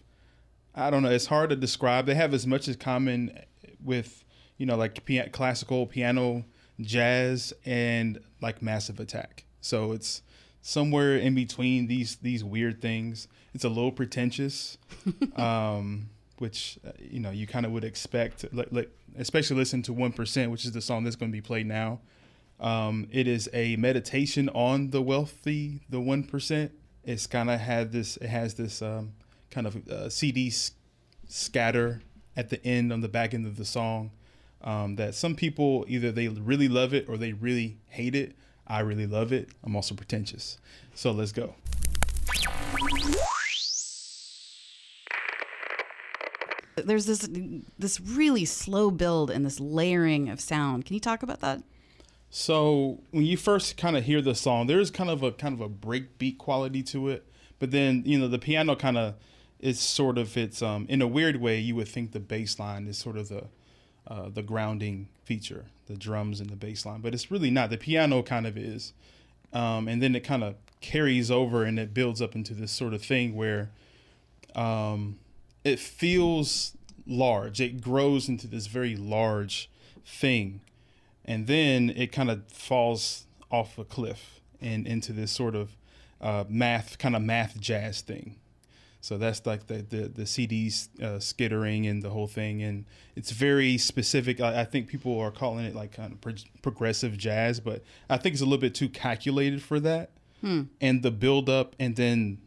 I 0.77 0.91
don't 0.91 1.03
know. 1.03 1.11
It's 1.11 1.27
hard 1.27 1.51
to 1.51 1.57
describe. 1.57 2.07
They 2.07 2.15
have 2.15 2.35
as 2.35 2.47
much 2.47 2.69
as 2.69 2.77
common 2.77 3.39
with, 3.83 4.25
you 4.59 4.67
know, 4.67 4.77
like 4.77 5.05
pia- 5.07 5.31
classical 5.31 5.87
piano, 5.87 6.45
jazz, 6.81 7.55
and 7.65 8.19
like 8.43 8.61
Massive 8.61 9.01
Attack. 9.01 9.45
So 9.63 9.93
it's 9.93 10.23
somewhere 10.61 11.17
in 11.17 11.35
between 11.35 11.87
these 11.87 12.17
these 12.17 12.45
weird 12.45 12.83
things. 12.83 13.27
It's 13.55 13.65
a 13.65 13.69
little 13.71 13.93
pretentious, 13.93 14.77
um, 15.37 16.11
which 16.39 16.79
uh, 16.87 16.91
you 17.01 17.21
know 17.21 17.31
you 17.31 17.47
kind 17.47 17.65
of 17.65 17.73
would 17.73 17.85
expect. 17.85 18.45
Like, 18.53 18.69
like 18.71 18.91
especially 19.17 19.57
listen 19.57 19.81
to 19.83 19.95
One 19.95 20.13
Percent, 20.13 20.51
which 20.51 20.67
is 20.67 20.73
the 20.73 20.83
song 20.83 21.05
that's 21.05 21.17
going 21.17 21.33
to 21.33 21.37
be 21.37 21.43
played 21.43 21.67
now. 21.67 22.01
Um, 22.61 23.09
it 23.11 23.27
is 23.27 23.49
a 23.53 23.77
meditation 23.77 24.49
on 24.51 24.91
the 24.91 25.01
wealthy, 25.01 25.81
the 25.89 26.01
one 26.01 26.23
percent. 26.23 26.73
It's 27.03 27.27
kind 27.27 27.49
of 27.49 27.61
had 27.61 27.93
this. 27.93 28.19
It 28.19 28.29
has 28.29 28.55
this 28.55 28.83
um, 28.83 29.13
kind 29.57 29.67
of 29.67 29.89
uh, 29.89 30.11
CD 30.11 30.53
scatter 31.27 32.03
at 32.37 32.51
the 32.51 32.63
end 32.63 32.93
on 32.93 33.01
the 33.01 33.09
back 33.09 33.33
end 33.33 33.47
of 33.47 33.57
the 33.57 33.65
song. 33.65 34.11
Um, 34.61 34.97
that 34.97 35.15
some 35.15 35.35
people 35.35 35.87
either 35.89 36.13
they 36.13 36.29
really 36.29 36.69
love 36.69 36.93
it 36.93 37.09
or 37.09 37.17
they 37.17 37.33
really 37.33 37.79
hate 37.87 38.15
it. 38.15 38.37
I 38.67 38.81
really 38.81 39.07
love 39.07 39.33
it. 39.33 39.49
I'm 39.65 39.75
also 39.75 39.95
pretentious. 39.95 40.59
So 40.95 41.11
let's 41.11 41.33
go. 41.33 41.55
There's 46.77 47.07
this 47.07 47.27
this 47.79 47.99
really 48.01 48.45
slow 48.45 48.91
build 48.91 49.31
and 49.31 49.47
this 49.47 49.59
layering 49.59 50.29
of 50.29 50.39
sound. 50.39 50.85
Can 50.85 50.93
you 50.93 51.01
talk 51.01 51.23
about 51.23 51.41
that? 51.41 51.63
So 52.29 53.01
when 53.11 53.25
you 53.25 53.39
first 53.39 53.79
kind 53.79 53.97
of 53.97 54.05
hear 54.05 54.21
the 54.21 54.35
song, 54.35 54.67
there's 54.67 54.91
kind 54.91 55.09
of 55.09 55.23
a 55.23 55.33
kind 55.33 55.55
of 55.55 55.63
a 55.63 55.69
breakbeat 55.71 56.37
quality 56.37 56.83
to 56.83 57.09
it, 57.09 57.27
but 57.59 57.71
then 57.71 58.03
you 58.05 58.19
know 58.19 58.29
the 58.29 58.39
piano 58.39 58.77
kind 58.77 58.99
of 58.99 59.15
is 59.61 59.81
sort 59.81 60.19
of 60.19 60.37
it's 60.37 60.63
um 60.63 60.87
in 60.89 61.01
a 61.01 61.07
weird 61.07 61.37
way 61.37 61.59
you 61.59 61.75
would 61.75 61.89
think 61.89 62.13
the 62.13 62.21
bass 62.21 62.59
line 62.59 62.87
is 62.87 62.99
sort 62.99 63.17
of 63.17 63.29
the 63.29 63.45
uh, 64.09 64.29
the 64.29 64.43
grounding 64.43 65.09
feature, 65.25 65.65
the 65.87 65.97
drums 65.97 66.39
and 66.39 66.49
the 66.49 66.55
bass 66.55 66.87
line, 66.87 67.01
but 67.01 67.13
it's 67.13 67.29
really 67.29 67.51
not. 67.51 67.71
The 67.71 67.77
piano 67.77 68.23
kind 68.23 68.47
of 68.47 68.57
is, 68.57 68.93
um, 69.53 69.89
and 69.89 70.01
then 70.01 70.15
it 70.15 70.21
kind 70.21 70.45
of 70.45 70.55
carries 70.81 71.29
over 71.29 71.65
and 71.65 71.77
it 71.77 71.93
builds 71.93 72.23
up 72.23 72.37
into 72.37 72.55
this 72.55 72.71
sort 72.71 72.95
of 72.95 73.03
thing 73.03 73.35
where 73.35 73.71
um, 74.55 75.19
it 75.65 75.81
feels 75.81 76.77
large. 77.05 77.61
It 77.61 77.81
grows 77.81 78.29
into 78.29 78.47
this 78.47 78.69
very 78.69 78.95
large 78.95 79.69
thing 80.05 80.61
and 81.27 81.47
then 81.49 81.91
it 81.91 82.13
kind 82.13 82.31
of 82.31 82.47
falls 82.49 83.27
off 83.51 83.79
a 83.79 83.85
cliff 83.85 84.41
and 84.61 84.87
into 84.87 85.13
this 85.13 85.33
sort 85.33 85.55
of 85.55 85.77
uh, 86.21 86.45
math 86.49 86.99
kind 86.99 87.17
of 87.17 87.23
math 87.23 87.61
jazz 87.61 88.01
thing. 88.01 88.37
So 89.07 89.19
that's 89.19 89.47
like 89.47 89.69
the 89.69 89.83
the, 89.89 90.09
the 90.09 90.23
CDs 90.25 90.89
uh, 91.01 91.21
skittering 91.21 91.87
and 91.87 92.03
the 92.03 92.11
whole 92.11 92.27
thing, 92.27 92.61
and 92.65 92.85
it's 93.15 93.31
very 93.31 93.79
specific. 93.79 94.41
I, 94.41 94.63
I 94.63 94.65
think 94.65 94.89
people 94.89 95.17
are 95.21 95.31
calling 95.31 95.65
it 95.65 95.77
like 95.77 95.93
kind 95.93 96.13
of 96.13 96.21
pro- 96.21 96.33
progressive 96.61 97.17
jazz, 97.17 97.61
but 97.61 97.85
I 98.11 98.17
think 98.17 98.33
it's 98.33 98.43
a 98.43 98.45
little 98.45 98.59
bit 98.59 98.75
too 98.75 98.89
calculated 98.89 99.63
for 99.63 99.79
that. 99.79 100.11
Hmm. 100.41 100.63
And 100.81 101.05
the 101.05 101.13
build 101.13 101.49
up, 101.49 101.77
and 101.79 101.95
then 101.95 102.39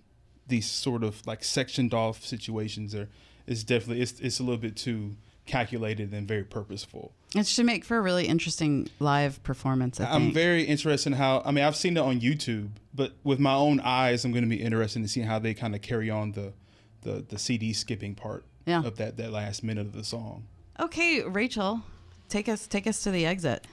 these 0.48 0.70
sort 0.70 1.02
of 1.02 1.26
like 1.26 1.46
sectioned 1.46 1.94
off 1.94 2.26
situations 2.26 2.94
are 2.94 3.08
is 3.48 3.64
definitely 3.64 4.02
it's 4.02 4.20
it's 4.20 4.42
a 4.42 4.44
little 4.44 4.58
bit 4.58 4.76
too 4.76 5.16
calculated 5.46 6.14
and 6.14 6.28
very 6.28 6.44
purposeful. 6.44 7.14
It 7.36 7.46
should 7.46 7.66
make 7.66 7.86
for 7.86 7.98
a 7.98 8.02
really 8.02 8.28
interesting 8.28 8.90
live 9.00 9.42
performance. 9.44 10.00
I 10.00 10.16
am 10.16 10.32
very 10.34 10.64
interested 10.64 11.12
in 11.12 11.18
how. 11.18 11.44
I 11.46 11.52
mean, 11.52 11.64
I've 11.64 11.76
seen 11.76 11.96
it 11.96 12.00
on 12.00 12.22
YouTube, 12.22 12.70
but 12.94 13.14
with 13.24 13.40
my 13.40 13.54
own 13.54 13.80
eyes, 13.82 14.26
I'm 14.26 14.32
going 14.32 14.44
to 14.44 14.50
be 14.50 14.62
interested 14.62 15.00
in 15.00 15.08
seeing 15.08 15.28
how 15.28 15.38
they 15.38 15.54
kind 15.54 15.76
of 15.76 15.82
carry 15.82 16.10
on 16.10 16.32
the, 16.32 16.54
the 17.02 17.24
the 17.28 17.38
CD 17.38 17.72
skipping 17.74 18.16
part 18.16 18.46
yeah. 18.66 18.84
of 18.84 18.98
that 18.98 19.18
that 19.18 19.32
last 19.32 19.64
minute 19.64 19.86
of 19.86 19.94
the 19.94 20.04
song. 20.04 20.48
Okay, 20.80 21.22
Rachel, 21.22 21.82
take 22.30 22.50
us 22.50 22.66
take 22.66 22.88
us 22.88 23.04
to 23.04 23.12
the 23.12 23.26
exit. 23.28 23.66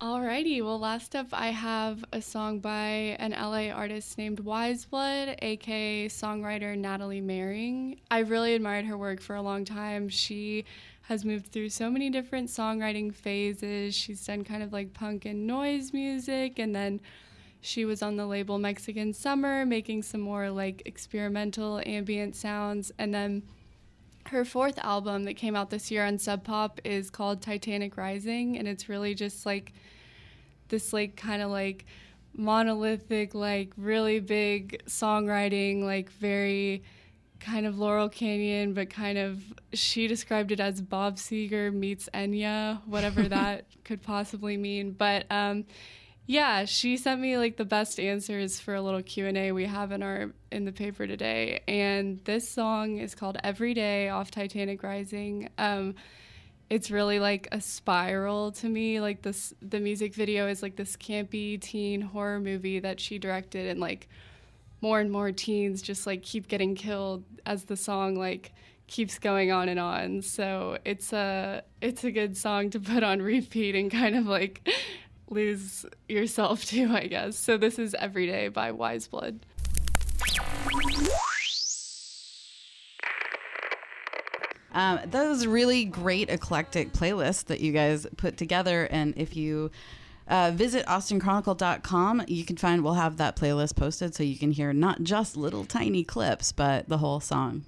Alrighty, 0.00 0.64
well, 0.64 0.80
last 0.80 1.14
up, 1.14 1.28
I 1.32 1.50
have 1.50 2.04
a 2.12 2.20
song 2.20 2.58
by 2.58 3.16
an 3.20 3.30
LA 3.30 3.72
artist 3.72 4.18
named 4.18 4.40
Weyes 4.40 4.84
Blood, 4.84 5.36
aka 5.40 6.08
songwriter 6.08 6.76
Natalie 6.76 7.20
Mering. 7.20 8.00
I 8.10 8.18
really 8.20 8.54
admired 8.54 8.84
her 8.86 8.98
work 8.98 9.20
for 9.20 9.36
a 9.36 9.42
long 9.42 9.64
time. 9.64 10.08
She 10.08 10.64
has 11.12 11.24
moved 11.24 11.48
through 11.52 11.68
so 11.68 11.90
many 11.90 12.08
different 12.08 12.48
songwriting 12.48 13.14
phases. 13.14 13.94
She's 13.94 14.24
done 14.24 14.44
kind 14.44 14.62
of 14.62 14.72
like 14.72 14.94
punk 14.94 15.26
and 15.26 15.46
noise 15.46 15.92
music, 15.92 16.58
and 16.58 16.74
then 16.74 17.00
she 17.60 17.84
was 17.84 18.02
on 18.02 18.16
the 18.16 18.26
label 18.26 18.58
Mexican 18.58 19.12
Summer, 19.12 19.66
making 19.66 20.02
some 20.02 20.22
more 20.22 20.50
like 20.50 20.82
experimental 20.86 21.80
ambient 21.86 22.34
sounds. 22.34 22.90
And 22.98 23.12
then 23.12 23.42
her 24.26 24.44
fourth 24.44 24.78
album 24.78 25.24
that 25.24 25.34
came 25.34 25.54
out 25.54 25.68
this 25.68 25.90
year 25.90 26.06
on 26.06 26.18
Sub 26.18 26.44
Pop 26.44 26.80
is 26.82 27.10
called 27.10 27.42
Titanic 27.42 27.96
Rising, 27.96 28.56
and 28.58 28.66
it's 28.66 28.88
really 28.88 29.14
just 29.14 29.44
like 29.44 29.74
this, 30.68 30.92
like, 30.92 31.16
kind 31.16 31.42
of 31.42 31.50
like 31.50 31.84
monolithic, 32.34 33.34
like, 33.34 33.72
really 33.76 34.18
big 34.18 34.82
songwriting, 34.86 35.82
like, 35.82 36.10
very 36.10 36.82
kind 37.42 37.66
of 37.66 37.78
Laurel 37.78 38.08
Canyon, 38.08 38.72
but 38.72 38.88
kind 38.88 39.18
of 39.18 39.42
she 39.72 40.06
described 40.06 40.52
it 40.52 40.60
as 40.60 40.80
Bob 40.80 41.16
Seger 41.16 41.72
meets 41.72 42.08
Enya, 42.14 42.80
whatever 42.86 43.22
that 43.28 43.66
could 43.84 44.02
possibly 44.02 44.56
mean. 44.56 44.92
But 44.92 45.26
um, 45.30 45.64
yeah, 46.26 46.64
she 46.64 46.96
sent 46.96 47.20
me 47.20 47.36
like 47.36 47.56
the 47.56 47.64
best 47.64 47.98
answers 47.98 48.60
for 48.60 48.74
a 48.74 48.80
little 48.80 49.02
Q 49.02 49.26
and 49.26 49.36
A 49.36 49.52
we 49.52 49.66
have 49.66 49.92
in 49.92 50.02
our 50.02 50.30
in 50.50 50.64
the 50.64 50.72
paper 50.72 51.06
today, 51.06 51.60
and 51.66 52.20
this 52.24 52.48
song 52.48 52.98
is 52.98 53.14
called 53.14 53.36
"Every 53.42 53.74
Day" 53.74 54.08
off 54.08 54.30
Titanic 54.30 54.82
Rising. 54.82 55.48
Um, 55.58 55.96
it's 56.70 56.90
really 56.90 57.18
like 57.18 57.48
a 57.52 57.60
spiral 57.60 58.52
to 58.52 58.68
me. 58.68 59.00
Like 59.00 59.22
this, 59.22 59.52
the 59.60 59.80
music 59.80 60.14
video 60.14 60.46
is 60.46 60.62
like 60.62 60.76
this 60.76 60.96
campy 60.96 61.60
teen 61.60 62.00
horror 62.00 62.40
movie 62.40 62.78
that 62.78 63.00
she 63.00 63.18
directed, 63.18 63.66
and 63.66 63.80
like 63.80 64.08
more 64.82 65.00
and 65.00 65.10
more 65.10 65.32
teens 65.32 65.80
just 65.80 66.06
like 66.06 66.22
keep 66.22 66.48
getting 66.48 66.74
killed 66.74 67.24
as 67.46 67.64
the 67.64 67.76
song 67.76 68.16
like 68.16 68.52
keeps 68.88 69.18
going 69.18 69.50
on 69.50 69.68
and 69.68 69.80
on. 69.80 70.20
So 70.20 70.76
it's 70.84 71.12
a 71.12 71.62
it's 71.80 72.04
a 72.04 72.10
good 72.10 72.36
song 72.36 72.68
to 72.70 72.80
put 72.80 73.02
on 73.02 73.22
repeat 73.22 73.74
and 73.74 73.90
kind 73.90 74.16
of 74.16 74.26
like 74.26 74.68
lose 75.30 75.86
yourself 76.08 76.64
to, 76.66 76.92
I 76.92 77.06
guess. 77.06 77.38
So 77.38 77.56
this 77.56 77.78
is 77.78 77.94
Everyday 77.94 78.48
by 78.48 78.72
Weyes 78.72 79.06
Blood. 79.06 79.46
Um, 84.74 85.00
those 85.06 85.46
really 85.46 85.84
great 85.84 86.30
eclectic 86.30 86.92
playlists 86.92 87.44
that 87.46 87.60
you 87.60 87.72
guys 87.72 88.06
put 88.16 88.38
together, 88.38 88.88
and 88.90 89.12
if 89.18 89.36
you 89.36 89.70
uh, 90.32 90.50
visit 90.50 90.86
austinchronicle.com. 90.86 92.24
You 92.26 92.44
can 92.44 92.56
find, 92.56 92.82
we'll 92.82 92.94
have 92.94 93.18
that 93.18 93.36
playlist 93.36 93.76
posted 93.76 94.14
so 94.14 94.22
you 94.22 94.38
can 94.38 94.50
hear 94.50 94.72
not 94.72 95.02
just 95.02 95.36
little 95.36 95.64
tiny 95.66 96.04
clips, 96.04 96.52
but 96.52 96.88
the 96.88 96.98
whole 96.98 97.20
song. 97.20 97.66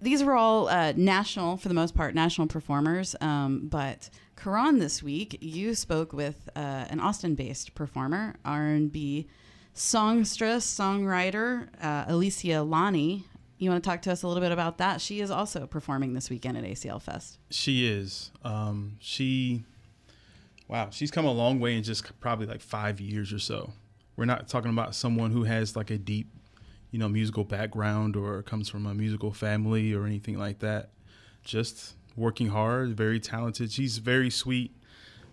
These 0.00 0.22
were 0.22 0.34
all 0.34 0.68
uh, 0.68 0.92
national, 0.96 1.56
for 1.56 1.68
the 1.68 1.74
most 1.74 1.94
part, 1.94 2.14
national 2.14 2.46
performers. 2.46 3.16
Um, 3.22 3.68
but 3.68 4.10
Kahron, 4.36 4.78
this 4.78 5.02
week, 5.02 5.38
you 5.40 5.74
spoke 5.74 6.12
with 6.12 6.50
uh, 6.54 6.84
an 6.90 7.00
Austin-based 7.00 7.74
performer, 7.74 8.36
R&B 8.44 9.26
songstress, 9.72 10.66
songwriter, 10.66 11.68
uh, 11.80 12.04
Alesia 12.04 12.68
Lani. 12.68 13.24
You 13.56 13.70
want 13.70 13.82
to 13.82 13.88
talk 13.88 14.02
to 14.02 14.12
us 14.12 14.22
a 14.22 14.28
little 14.28 14.42
bit 14.42 14.52
about 14.52 14.76
that? 14.76 15.00
She 15.00 15.20
is 15.20 15.30
also 15.30 15.66
performing 15.66 16.12
this 16.12 16.28
weekend 16.28 16.58
at 16.58 16.64
ACL 16.64 17.00
Fest. 17.00 17.38
She 17.50 17.88
is. 17.88 18.30
Um, 18.44 18.98
she 19.00 19.64
Wow, 20.68 20.90
she's 20.90 21.10
come 21.10 21.24
a 21.24 21.32
long 21.32 21.60
way 21.60 21.76
in 21.76 21.82
just 21.82 22.18
probably 22.20 22.46
like 22.46 22.60
five 22.60 23.00
years 23.00 23.32
or 23.32 23.38
so. 23.38 23.72
We're 24.16 24.26
not 24.26 24.48
talking 24.48 24.70
about 24.70 24.94
someone 24.94 25.30
who 25.30 25.44
has 25.44 25.74
like 25.74 25.90
a 25.90 25.96
deep, 25.96 26.28
you 26.90 26.98
know, 26.98 27.08
musical 27.08 27.44
background 27.44 28.16
or 28.16 28.42
comes 28.42 28.68
from 28.68 28.86
a 28.86 28.94
musical 28.94 29.32
family 29.32 29.94
or 29.94 30.04
anything 30.04 30.38
like 30.38 30.58
that. 30.58 30.90
Just 31.42 31.94
working 32.16 32.48
hard, 32.48 32.96
very 32.96 33.18
talented. 33.18 33.72
She's 33.72 33.98
very 33.98 34.28
sweet. 34.28 34.74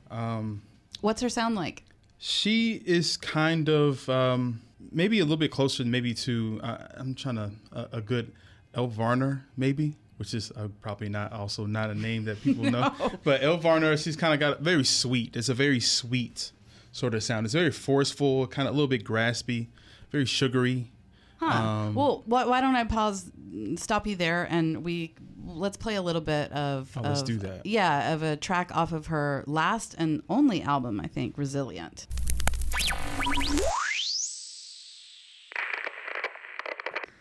Um, 0.10 0.62
What's 1.02 1.22
her 1.22 1.30
sound 1.30 1.56
like? 1.56 1.84
She 2.18 2.82
is 2.86 3.18
kind 3.18 3.68
of 3.68 4.08
um, 4.08 4.62
maybe 4.92 5.20
a 5.20 5.24
little 5.24 5.36
bit 5.36 5.52
closer, 5.52 5.84
maybe 5.84 6.14
to 6.14 6.62
uh, 6.64 6.78
I'm 6.96 7.14
trying 7.14 7.36
to 7.36 7.52
uh, 7.74 7.88
a 7.92 8.02
good 8.02 8.32
Elle 8.74 8.88
Varner, 8.88 9.46
maybe 9.58 9.96
which 10.18 10.34
is 10.34 10.52
uh, 10.52 10.68
probably 10.82 11.10
not 11.10 11.34
also 11.34 11.66
not 11.66 11.90
a 11.90 11.96
name 11.96 12.26
that 12.26 12.42
people 12.42 12.64
no. 12.70 12.72
know. 12.82 13.12
But 13.24 13.44
Elle 13.44 13.58
Varner, 13.58 13.98
she's 13.98 14.16
kind 14.16 14.34
of 14.34 14.40
got 14.40 14.60
a 14.60 14.64
very 14.64 14.84
sweet. 14.84 15.36
It's 15.36 15.50
a 15.50 15.54
very 15.54 15.80
sweet 15.80 16.52
sort 16.92 17.14
of 17.14 17.24
sound. 17.24 17.46
It's 17.46 17.54
very 17.54 17.72
forceful, 17.72 18.48
kind 18.48 18.68
of 18.68 18.74
a 18.74 18.78
little 18.78 18.88
bit 18.88 19.04
graspy, 19.04 19.68
very 20.12 20.26
sugary. 20.26 20.92
Huh. 21.38 21.48
Um, 21.48 21.96
well, 21.96 22.24
why, 22.26 22.46
why, 22.46 22.62
don't 22.62 22.76
I 22.76 22.86
pause, 22.86 23.30
stop 23.76 24.08
you 24.08 24.16
there, 24.16 24.48
and 24.50 24.84
we 24.84 25.14
let's 25.46 25.78
play 25.78 25.96
a 25.96 26.02
little 26.02 26.22
bit 26.22 26.52
of. 26.54 26.92
Oh, 26.96 27.02
of, 27.02 27.06
let's 27.06 27.24
do 27.24 27.38
that. 27.38 27.66
Yeah, 27.66 28.14
of 28.14 28.24
a 28.24 28.38
track 28.38 28.76
off 28.76 28.94
of 28.94 29.08
her 29.08 29.44
last 29.46 29.96
and 29.98 30.24
only 30.30 30.62
album, 30.62 31.02
I 31.02 31.08
think, 31.08 31.38
Resilient. 31.38 32.08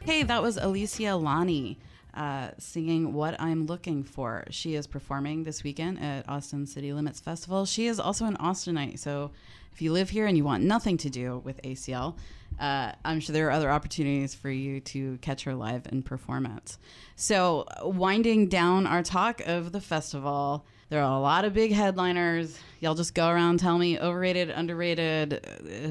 Hey, 0.00 0.22
that 0.22 0.42
was 0.42 0.58
Alesia 0.58 1.20
Lani 1.20 1.78
uh, 2.14 2.50
singing 2.58 3.12
What 3.12 3.40
I'm 3.40 3.66
Looking 3.66 4.04
For. 4.04 4.44
She 4.50 4.74
is 4.74 4.86
performing 4.86 5.44
this 5.44 5.64
weekend 5.64 6.00
at 6.00 6.28
Austin 6.28 6.66
City 6.66 6.92
Limits 6.92 7.20
Festival. 7.20 7.66
She 7.66 7.86
is 7.86 7.98
also 7.98 8.24
an 8.24 8.36
Austinite. 8.36 8.98
So 8.98 9.32
if 9.72 9.82
you 9.82 9.92
live 9.92 10.10
here 10.10 10.26
and 10.26 10.36
you 10.36 10.44
want 10.44 10.62
nothing 10.62 10.96
to 10.98 11.10
do 11.10 11.42
with 11.44 11.60
ACL, 11.62 12.16
uh, 12.58 12.92
I'm 13.04 13.18
sure 13.18 13.32
there 13.32 13.48
are 13.48 13.52
other 13.52 13.70
opportunities 13.70 14.34
for 14.34 14.48
you 14.48 14.80
to 14.80 15.18
catch 15.18 15.44
her 15.44 15.54
live 15.54 15.86
in 15.90 16.02
performance. 16.02 16.78
So, 17.16 17.66
winding 17.82 18.48
down 18.48 18.86
our 18.86 19.02
talk 19.02 19.40
of 19.40 19.72
the 19.72 19.80
festival, 19.80 20.64
there 20.94 21.02
are 21.02 21.16
a 21.16 21.20
lot 21.20 21.44
of 21.44 21.52
big 21.52 21.72
headliners. 21.72 22.56
Y'all 22.78 22.94
just 22.94 23.14
go 23.14 23.28
around 23.28 23.58
tell 23.58 23.78
me 23.78 23.98
overrated, 23.98 24.48
underrated, 24.48 25.44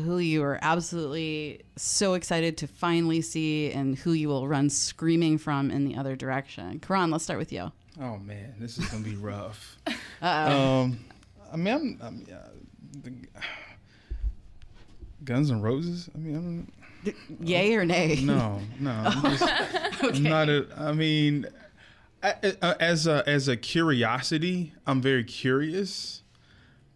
who 0.06 0.18
you 0.20 0.42
are 0.42 0.58
absolutely 0.62 1.60
so 1.76 2.13
excited 2.13 2.56
to 2.60 2.68
finally 2.68 3.20
see, 3.20 3.70
and 3.74 3.98
who 3.98 4.13
you 4.13 4.30
will 4.30 4.48
run 4.48 4.70
screaming 4.70 5.38
from 5.38 5.72
in 5.72 5.84
the 5.84 5.98
other 5.98 6.16
direction. 6.16 6.80
Kahron, 6.80 7.12
let's 7.12 7.26
start 7.26 7.38
with 7.38 7.52
you. 7.52 7.70
Oh 8.00 8.16
man, 8.16 8.56
this 8.60 8.78
is 8.78 8.86
gonna 8.86 9.04
be 9.04 9.18
rough. 9.18 9.76
um, 10.22 10.98
I 11.52 11.58
mean, 11.58 11.74
I'm, 11.74 12.00
I'm 12.02 12.26
uh, 12.34 12.38
the, 13.04 13.12
Guns 15.26 15.50
and 15.50 15.62
Roses. 15.62 16.10
I 16.16 16.18
mean, 16.18 16.36
I'm. 16.38 16.72
Yay 17.42 17.76
or 17.76 17.84
nay? 17.84 18.22
No, 18.24 18.62
no. 18.80 18.92
I'm, 18.92 19.38
just, 19.38 19.44
okay. 20.02 20.16
I'm 20.16 20.24
not 20.24 20.48
a. 20.48 20.66
I 20.78 20.94
mean, 20.94 21.46
uh, 21.46 21.62
Uh, 22.24 22.74
as 22.80 23.06
a 23.06 23.22
as 23.28 23.50
a 23.50 23.58
curiosity, 23.58 24.74
I'm 24.88 25.02
very 25.02 25.26
curious. 25.26 26.24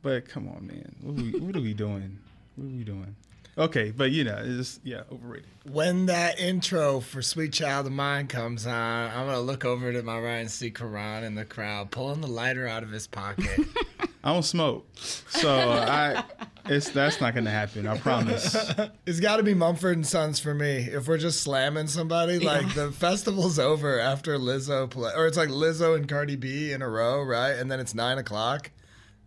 But 0.01 0.29
come 0.29 0.47
on, 0.47 0.67
man, 0.67 0.95
what 1.01 1.19
are 1.19 1.23
we, 1.23 1.39
what 1.39 1.55
are 1.57 1.61
we 1.61 1.73
doing? 1.73 2.19
What 2.55 2.65
are 2.65 2.77
we 2.77 2.83
doing? 2.85 3.15
Okay, 3.57 3.91
but 3.91 4.11
you 4.11 4.23
know, 4.23 4.37
it's 4.37 4.55
just, 4.55 4.81
yeah, 4.85 5.01
overrated. 5.11 5.49
When 5.69 6.05
that 6.05 6.39
intro 6.39 7.01
for 7.01 7.21
"Sweet 7.21 7.51
Child 7.51 7.87
of 7.87 7.91
Mine" 7.91 8.27
comes 8.27 8.65
on, 8.65 9.11
I'm 9.11 9.25
gonna 9.25 9.41
look 9.41 9.65
over 9.65 9.91
to 9.91 10.01
my 10.03 10.17
right 10.19 10.37
and 10.37 10.51
see 10.51 10.71
Kahron 10.71 11.23
in 11.23 11.35
the 11.35 11.43
crowd 11.43 11.91
pulling 11.91 12.21
the 12.21 12.27
lighter 12.27 12.67
out 12.67 12.83
of 12.83 12.91
his 12.91 13.07
pocket. 13.07 13.67
I 14.23 14.33
don't 14.33 14.43
smoke, 14.43 14.87
so 14.95 15.49
I 15.49 16.23
it's 16.69 16.89
that's 16.89 17.21
not 17.21 17.35
gonna 17.35 17.51
happen. 17.51 17.87
I 17.87 17.97
promise. 17.97 18.55
it's 19.05 19.19
got 19.19 19.37
to 19.37 19.43
be 19.43 19.53
Mumford 19.53 19.97
and 19.97 20.05
Sons 20.05 20.39
for 20.39 20.53
me. 20.53 20.77
If 20.77 21.07
we're 21.07 21.17
just 21.17 21.41
slamming 21.41 21.87
somebody, 21.87 22.39
like 22.39 22.73
the 22.73 22.91
festival's 22.91 23.59
over 23.59 23.99
after 23.99 24.37
Lizzo 24.37 24.89
play, 24.89 25.11
or 25.15 25.27
it's 25.27 25.37
like 25.37 25.49
Lizzo 25.49 25.95
and 25.95 26.07
Cardi 26.07 26.35
B 26.35 26.71
in 26.71 26.81
a 26.81 26.89
row, 26.89 27.21
right? 27.21 27.51
And 27.51 27.71
then 27.71 27.79
it's 27.79 27.93
nine 27.95 28.17
o'clock, 28.17 28.71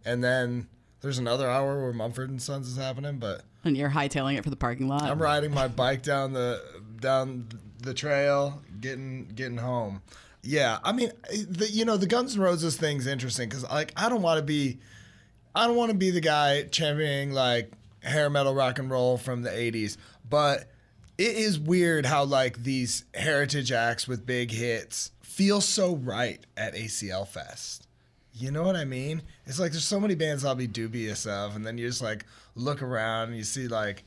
and 0.05 0.23
then 0.23 0.69
there's 1.01 1.19
another 1.19 1.49
hour 1.49 1.83
where 1.83 1.93
Mumford 1.93 2.31
and 2.31 2.41
Sons 2.41 2.69
is 2.69 2.77
happening, 2.77 3.19
but 3.19 3.43
And 3.65 3.77
you're 3.77 3.91
hightailing 3.91 4.37
it 4.39 4.45
for 4.45 4.51
the 4.51 4.57
parking 4.57 4.89
lot. 4.89 5.03
I'm 5.03 5.21
riding 5.21 5.53
my 5.53 5.69
bike 5.69 6.03
down 6.03 6.33
the 6.33 6.63
down 7.01 7.49
the 7.83 7.95
trail, 7.95 8.63
getting 8.81 9.29
getting 9.35 9.59
home. 9.59 10.03
Yeah, 10.43 10.79
I 10.83 10.93
mean, 10.93 11.13
the, 11.49 11.69
you 11.71 11.85
know, 11.85 11.99
the 11.99 12.07
Guns 12.07 12.35
N' 12.35 12.41
Roses 12.43 12.77
thing's 12.77 13.07
interesting 13.07 13.49
because 13.49 13.65
like 13.65 13.93
I 13.97 14.09
don't 14.09 14.23
want 14.23 14.39
to 14.39 14.43
be, 14.45 14.79
I 15.55 15.67
don't 15.67 15.77
want 15.77 15.91
to 15.91 15.97
be 15.97 16.11
the 16.11 16.21
guy 16.21 16.63
championing 16.65 17.33
like 17.33 17.73
hair 18.03 18.31
metal 18.31 18.55
rock 18.55 18.79
and 18.79 18.91
roll 18.91 19.19
from 19.19 19.43
the 19.43 19.51
'80s, 19.51 19.97
but 20.29 20.69
it 21.19 21.37
is 21.37 21.59
weird 21.59 22.07
how 22.07 22.25
like 22.25 22.63
these 22.63 23.05
heritage 23.15 23.73
acts 23.73 24.09
with 24.09 24.25
big 24.25 24.51
hits 24.51 25.11
feel 25.23 25.61
so 25.61 25.97
right 25.97 26.41
at 26.57 26.75
ACL 26.75 27.27
Fest. 27.27 27.87
You 28.33 28.51
know 28.51 28.63
what 28.63 28.77
I 28.77 28.85
mean? 28.85 29.23
It's 29.47 29.59
like 29.59 29.73
there's 29.73 29.85
so 29.85 30.01
many 30.01 30.15
bands 30.15 30.45
I'll 30.45 30.55
be 30.55 30.67
dubious 30.67 31.27
of, 31.27 31.57
and 31.57 31.67
then 31.67 31.79
you 31.79 31.87
just 31.89 32.03
like 32.03 32.25
look 32.55 32.81
around 32.83 33.29
and 33.29 33.37
you 33.37 33.45
see 33.45 33.69
like, 33.69 34.05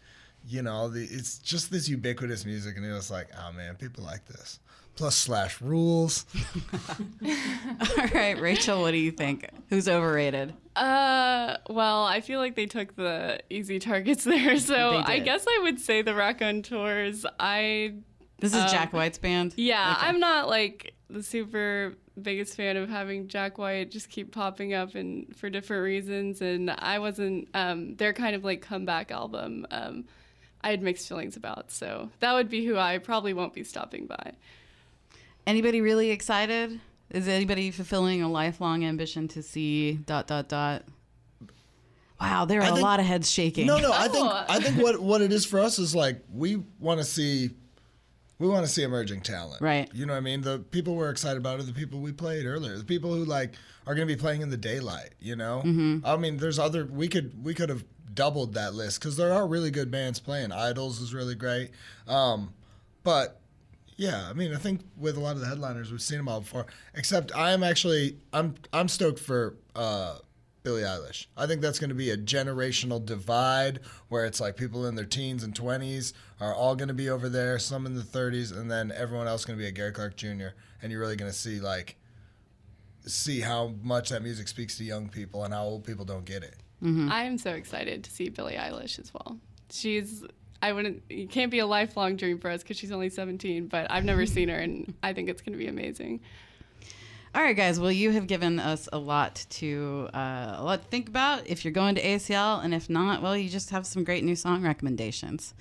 you 0.48 0.62
know, 0.62 0.90
the 0.90 1.04
it's 1.04 1.40
just 1.40 1.72
this 1.72 1.90
ubiquitous 1.90 2.46
music, 2.46 2.76
and 2.76 2.86
you're 2.86 2.96
just 2.96 3.12
like, 3.12 3.28
oh 3.38 3.52
man, 3.52 3.76
people 3.76 4.04
like 4.04 4.26
this. 4.26 4.60
Plus 4.96 5.16
Slash 5.16 5.60
rules. 5.62 6.26
All 7.26 8.08
right, 8.14 8.40
Rachel, 8.40 8.82
what 8.82 8.92
do 8.92 8.98
you 8.98 9.12
think? 9.12 9.50
Who's 9.70 9.88
overrated? 9.90 10.54
Uh, 10.76 11.58
well, 11.70 12.04
I 12.04 12.22
feel 12.22 12.40
like 12.40 12.56
they 12.56 12.66
took 12.68 12.96
the 12.96 13.40
easy 13.50 13.80
targets 13.80 14.24
there, 14.34 14.58
so 14.58 15.02
I 15.06 15.20
guess 15.20 15.46
I 15.48 15.60
would 15.64 15.80
say 15.80 16.02
the 16.02 16.14
Raconteurs. 16.14 17.26
I 17.40 17.96
This 18.40 18.54
is 18.54 18.62
Um, 18.62 18.70
Jack 18.70 18.94
White's 18.94 19.18
band. 19.18 19.54
yeah, 19.58 19.96
Okay. 19.98 20.08
I'm 20.08 20.20
not 20.20 20.48
like 20.48 20.94
the 21.10 21.24
super 21.24 21.96
biggest 22.22 22.56
fan 22.56 22.78
of 22.78 22.90
having 22.90 23.28
Jack 23.28 23.58
White 23.58 23.90
just 23.90 24.10
keep 24.10 24.32
popping 24.32 24.74
up 24.76 24.94
and 24.96 25.36
for 25.36 25.50
different 25.50 25.84
reasons, 25.84 26.42
and 26.42 26.70
I 26.70 27.00
wasn't. 27.00 27.48
Um, 27.56 27.96
their 27.96 28.14
kind 28.14 28.36
of 28.36 28.44
like 28.44 28.62
comeback 28.62 29.12
album. 29.12 29.66
Um, 29.72 30.06
I 30.62 30.70
had 30.70 30.82
mixed 30.82 31.08
feelings 31.10 31.36
about, 31.36 31.72
so 31.72 32.10
that 32.20 32.34
would 32.34 32.50
be 32.50 32.66
who 32.66 32.78
I 32.78 32.98
probably 33.00 33.34
won't 33.34 33.54
be 33.54 33.64
stopping 33.64 34.06
by. 34.08 34.34
Anybody 35.46 35.82
really 35.82 36.10
excited? 36.12 36.80
Is 37.10 37.28
anybody 37.28 37.70
fulfilling 37.72 38.22
a 38.22 38.30
lifelong 38.30 38.84
ambition 38.86 39.28
to 39.30 39.44
see 39.44 39.94
dot 39.94 40.28
dot 40.28 40.50
dot? 40.50 40.84
Wow, 42.20 42.46
there 42.46 42.60
are 42.62 42.64
I 42.64 42.68
a 42.70 42.72
think- 42.74 42.84
lot 42.84 43.00
of 43.00 43.06
heads 43.06 43.30
shaking. 43.30 43.68
No, 43.68 43.78
no, 43.78 43.92
I 43.92 44.08
think 44.08 44.26
Oh. 44.28 44.46
I 44.48 44.60
think 44.60 44.78
what 44.82 45.00
what 45.02 45.22
it 45.22 45.32
is 45.34 45.46
for 45.46 45.60
us 45.60 45.78
is 45.80 45.94
like 45.94 46.24
we 46.34 46.64
want 46.80 47.00
to 47.00 47.06
see 47.06 47.52
we 48.40 48.48
want 48.48 48.66
to 48.66 48.72
see 48.72 48.84
emerging 48.84 49.22
talent. 49.22 49.62
Right. 49.62 49.90
You 49.94 50.06
know 50.06 50.14
what 50.14 50.18
I 50.18 50.22
mean? 50.22 50.42
The 50.42 50.60
people 50.60 50.96
we're 50.96 51.10
excited 51.12 51.38
about 51.38 51.60
are 51.60 51.64
the 51.64 51.72
people 51.74 52.00
we 52.00 52.12
played 52.12 52.46
earlier. 52.46 52.78
The 52.78 52.84
people 52.84 53.14
who 53.14 53.26
like 53.26 53.54
are 53.86 53.94
going 53.96 54.08
to 54.08 54.14
be 54.14 54.20
playing 54.20 54.42
in 54.42 54.50
the 54.50 54.58
daylight, 54.58 55.14
you 55.20 55.36
know? 55.36 55.62
Mm-hmm. 55.66 56.06
I 56.06 56.16
mean, 56.18 56.38
there's 56.38 56.58
other 56.60 56.86
we 56.86 57.08
could 57.10 57.44
we 57.44 57.54
could 57.54 57.70
have 57.70 57.84
doubled 58.14 58.54
that 58.54 58.74
list 58.74 59.02
cuz 59.02 59.18
there 59.18 59.34
are 59.34 59.46
really 59.46 59.72
good 59.72 59.92
bands 59.92 60.20
playing. 60.20 60.50
IDLES 60.50 61.02
is 61.02 61.14
really 61.14 61.36
great. 61.36 61.72
Um 62.08 62.54
but 63.04 63.40
yeah, 64.04 64.28
I 64.30 64.34
mean, 64.34 64.54
I 64.54 64.58
think 64.58 64.82
with 64.98 65.16
a 65.16 65.22
lot 65.22 65.36
of 65.36 65.40
the 65.40 65.48
headliners 65.48 65.90
we've 65.90 66.02
seen 66.02 66.18
them 66.18 66.28
all 66.28 66.42
before. 66.42 66.66
Except 66.94 67.34
I 67.34 67.54
am 67.54 67.64
actually 67.64 68.18
I'm 68.34 68.56
I'm 68.74 68.90
stoked 68.90 69.20
for 69.20 69.56
uh 69.78 70.18
Billie 70.64 70.82
Eilish. 70.82 71.28
I 71.38 71.48
think 71.48 71.62
that's 71.62 71.80
going 71.80 71.90
to 71.90 71.96
be 71.96 72.10
a 72.10 72.18
generational 72.18 73.04
divide 73.04 73.80
where 74.10 74.26
it's 74.26 74.42
like 74.42 74.58
people 74.58 74.88
in 74.88 74.96
their 74.96 75.06
teens 75.06 75.44
and 75.44 75.54
20s 75.54 76.12
are 76.42 76.54
all 76.54 76.76
going 76.76 76.90
to 76.90 76.94
be 76.94 77.10
over 77.10 77.30
there, 77.30 77.60
some 77.60 77.86
in 77.86 77.96
the 77.96 78.02
30s, 78.02 78.58
and 78.58 78.70
then 78.70 78.92
everyone 78.92 79.28
else 79.28 79.46
going 79.46 79.58
to 79.58 79.62
be 79.62 79.68
a 79.68 79.72
Gary 79.72 79.92
Clark 79.94 80.18
Jr. 80.18 80.48
And 80.82 80.92
you're 80.92 81.00
really 81.00 81.16
going 81.16 81.32
to 81.32 81.38
see 81.38 81.62
like 81.62 81.96
see 83.06 83.40
how 83.40 83.74
much 83.82 84.10
that 84.10 84.22
music 84.22 84.50
speaks 84.50 84.78
to 84.80 84.84
young 84.84 85.08
people 85.08 85.46
and 85.46 85.54
how 85.54 85.64
old 85.64 85.86
people 85.86 86.04
don't 86.04 86.26
get 86.26 86.44
it. 86.44 86.58
I 86.84 87.24
am 87.24 87.38
so 87.38 87.52
excited 87.52 88.04
to 88.04 88.12
see 88.12 88.28
Billie 88.28 88.56
Eilish 88.56 89.00
as 89.00 89.14
well. 89.14 89.38
She's 89.72 90.26
I 90.64 90.72
wouldn't 90.72 91.04
it 91.10 91.30
can't 91.30 91.52
be 91.52 91.60
a 91.60 91.66
lifelong 91.66 92.16
dream 92.16 92.40
for 92.40 92.50
us 92.50 92.64
because 92.64 92.78
she's 92.78 92.94
only 92.94 93.10
17, 93.10 93.68
but 93.68 93.92
I've 93.92 94.06
never 94.06 94.26
seen 94.26 94.48
her 94.48 94.56
and 94.56 94.94
I 95.04 95.12
think 95.12 95.28
it's 95.28 95.42
going 95.42 95.52
to 95.52 95.60
be 95.60 95.68
amazing. 95.68 96.22
All 97.36 97.42
right, 97.42 97.56
guys. 97.56 97.82
Well, 97.82 97.92
you 97.92 98.12
have 98.12 98.28
given 98.28 98.60
us 98.60 98.88
a 98.94 98.98
lot 98.98 99.46
to 99.50 100.08
uh, 100.14 100.56
a 100.58 100.64
lot 100.64 100.84
to 100.84 100.88
think 100.88 101.10
about. 101.10 101.48
If 101.48 101.66
you're 101.66 101.74
going 101.74 101.96
to 101.96 102.02
ACL, 102.02 102.64
and 102.64 102.74
if 102.74 102.90
not, 102.90 103.22
well, 103.22 103.36
you 103.36 103.50
just 103.50 103.72
have 103.72 103.86
some 103.86 104.06
great 104.06 104.24
new 104.24 104.38
song 104.38 104.64
recommendations. 104.64 105.54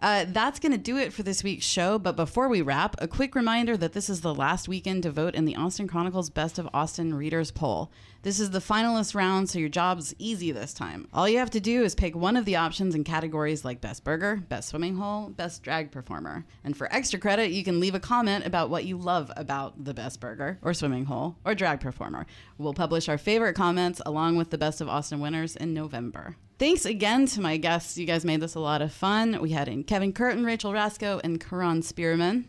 Uh, 0.00 0.26
that's 0.28 0.58
going 0.60 0.72
to 0.72 0.78
do 0.78 0.96
it 0.98 1.12
for 1.12 1.22
this 1.22 1.42
week's 1.42 1.64
show. 1.64 1.98
But 1.98 2.16
before 2.16 2.48
we 2.48 2.62
wrap, 2.62 2.96
a 2.98 3.08
quick 3.08 3.34
reminder 3.34 3.76
that 3.76 3.92
this 3.92 4.10
is 4.10 4.20
the 4.20 4.34
last 4.34 4.68
weekend 4.68 5.02
to 5.04 5.10
vote 5.10 5.34
in 5.34 5.44
the 5.44 5.56
Austin 5.56 5.88
Chronicles 5.88 6.30
Best 6.30 6.58
of 6.58 6.68
Austin 6.74 7.14
Readers 7.14 7.50
Poll. 7.50 7.90
This 8.22 8.40
is 8.40 8.50
the 8.50 8.58
finalist 8.58 9.14
round, 9.14 9.48
so 9.48 9.58
your 9.58 9.68
job's 9.68 10.14
easy 10.18 10.50
this 10.50 10.74
time. 10.74 11.06
All 11.12 11.28
you 11.28 11.38
have 11.38 11.50
to 11.50 11.60
do 11.60 11.84
is 11.84 11.94
pick 11.94 12.16
one 12.16 12.36
of 12.36 12.44
the 12.44 12.56
options 12.56 12.94
in 12.94 13.04
categories 13.04 13.64
like 13.64 13.80
Best 13.80 14.04
Burger, 14.04 14.36
Best 14.48 14.70
Swimming 14.70 14.96
Hole, 14.96 15.28
Best 15.28 15.62
Drag 15.62 15.92
Performer. 15.92 16.44
And 16.64 16.76
for 16.76 16.92
extra 16.92 17.20
credit, 17.20 17.52
you 17.52 17.62
can 17.62 17.78
leave 17.78 17.94
a 17.94 18.00
comment 18.00 18.44
about 18.44 18.68
what 18.68 18.84
you 18.84 18.98
love 18.98 19.30
about 19.36 19.84
the 19.84 19.94
Best 19.94 20.20
Burger, 20.20 20.58
or 20.62 20.74
Swimming 20.74 21.04
Hole, 21.04 21.36
or 21.44 21.54
Drag 21.54 21.80
Performer. 21.80 22.26
We'll 22.58 22.74
publish 22.74 23.08
our 23.08 23.18
favorite 23.18 23.54
comments 23.54 24.02
along 24.04 24.36
with 24.36 24.50
the 24.50 24.58
Best 24.58 24.80
of 24.80 24.88
Austin 24.88 25.20
winners 25.20 25.54
in 25.54 25.72
November. 25.72 26.36
Thanks 26.58 26.86
again 26.86 27.26
to 27.26 27.40
my 27.40 27.58
guests. 27.58 27.98
You 27.98 28.06
guys 28.06 28.24
made 28.24 28.40
this 28.40 28.54
a 28.54 28.60
lot 28.60 28.80
of 28.80 28.92
fun. 28.92 29.40
We 29.42 29.50
had 29.50 29.68
in 29.68 29.84
Kevin 29.84 30.12
Curtin, 30.12 30.44
Rachel 30.44 30.72
Rascoe, 30.72 31.20
and 31.22 31.38
Kahron 31.38 31.84
Spearman. 31.84 32.46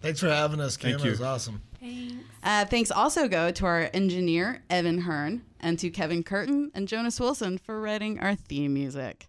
Thanks 0.00 0.20
for 0.20 0.30
having 0.30 0.60
us, 0.60 0.78
Kim. 0.78 0.92
Thank 0.92 1.02
It 1.02 1.04
you. 1.04 1.10
was 1.10 1.20
awesome. 1.20 1.60
Thanks. 1.78 2.14
Uh, 2.42 2.64
thanks 2.64 2.90
also 2.90 3.28
go 3.28 3.50
to 3.50 3.66
our 3.66 3.90
engineer, 3.92 4.62
Evan 4.70 5.02
Hearn, 5.02 5.42
and 5.60 5.78
to 5.78 5.90
Kevin 5.90 6.22
Curtin 6.22 6.70
and 6.74 6.88
Jonas 6.88 7.20
Wilson 7.20 7.58
for 7.58 7.80
writing 7.82 8.18
our 8.18 8.34
theme 8.34 8.72
music. 8.72 9.26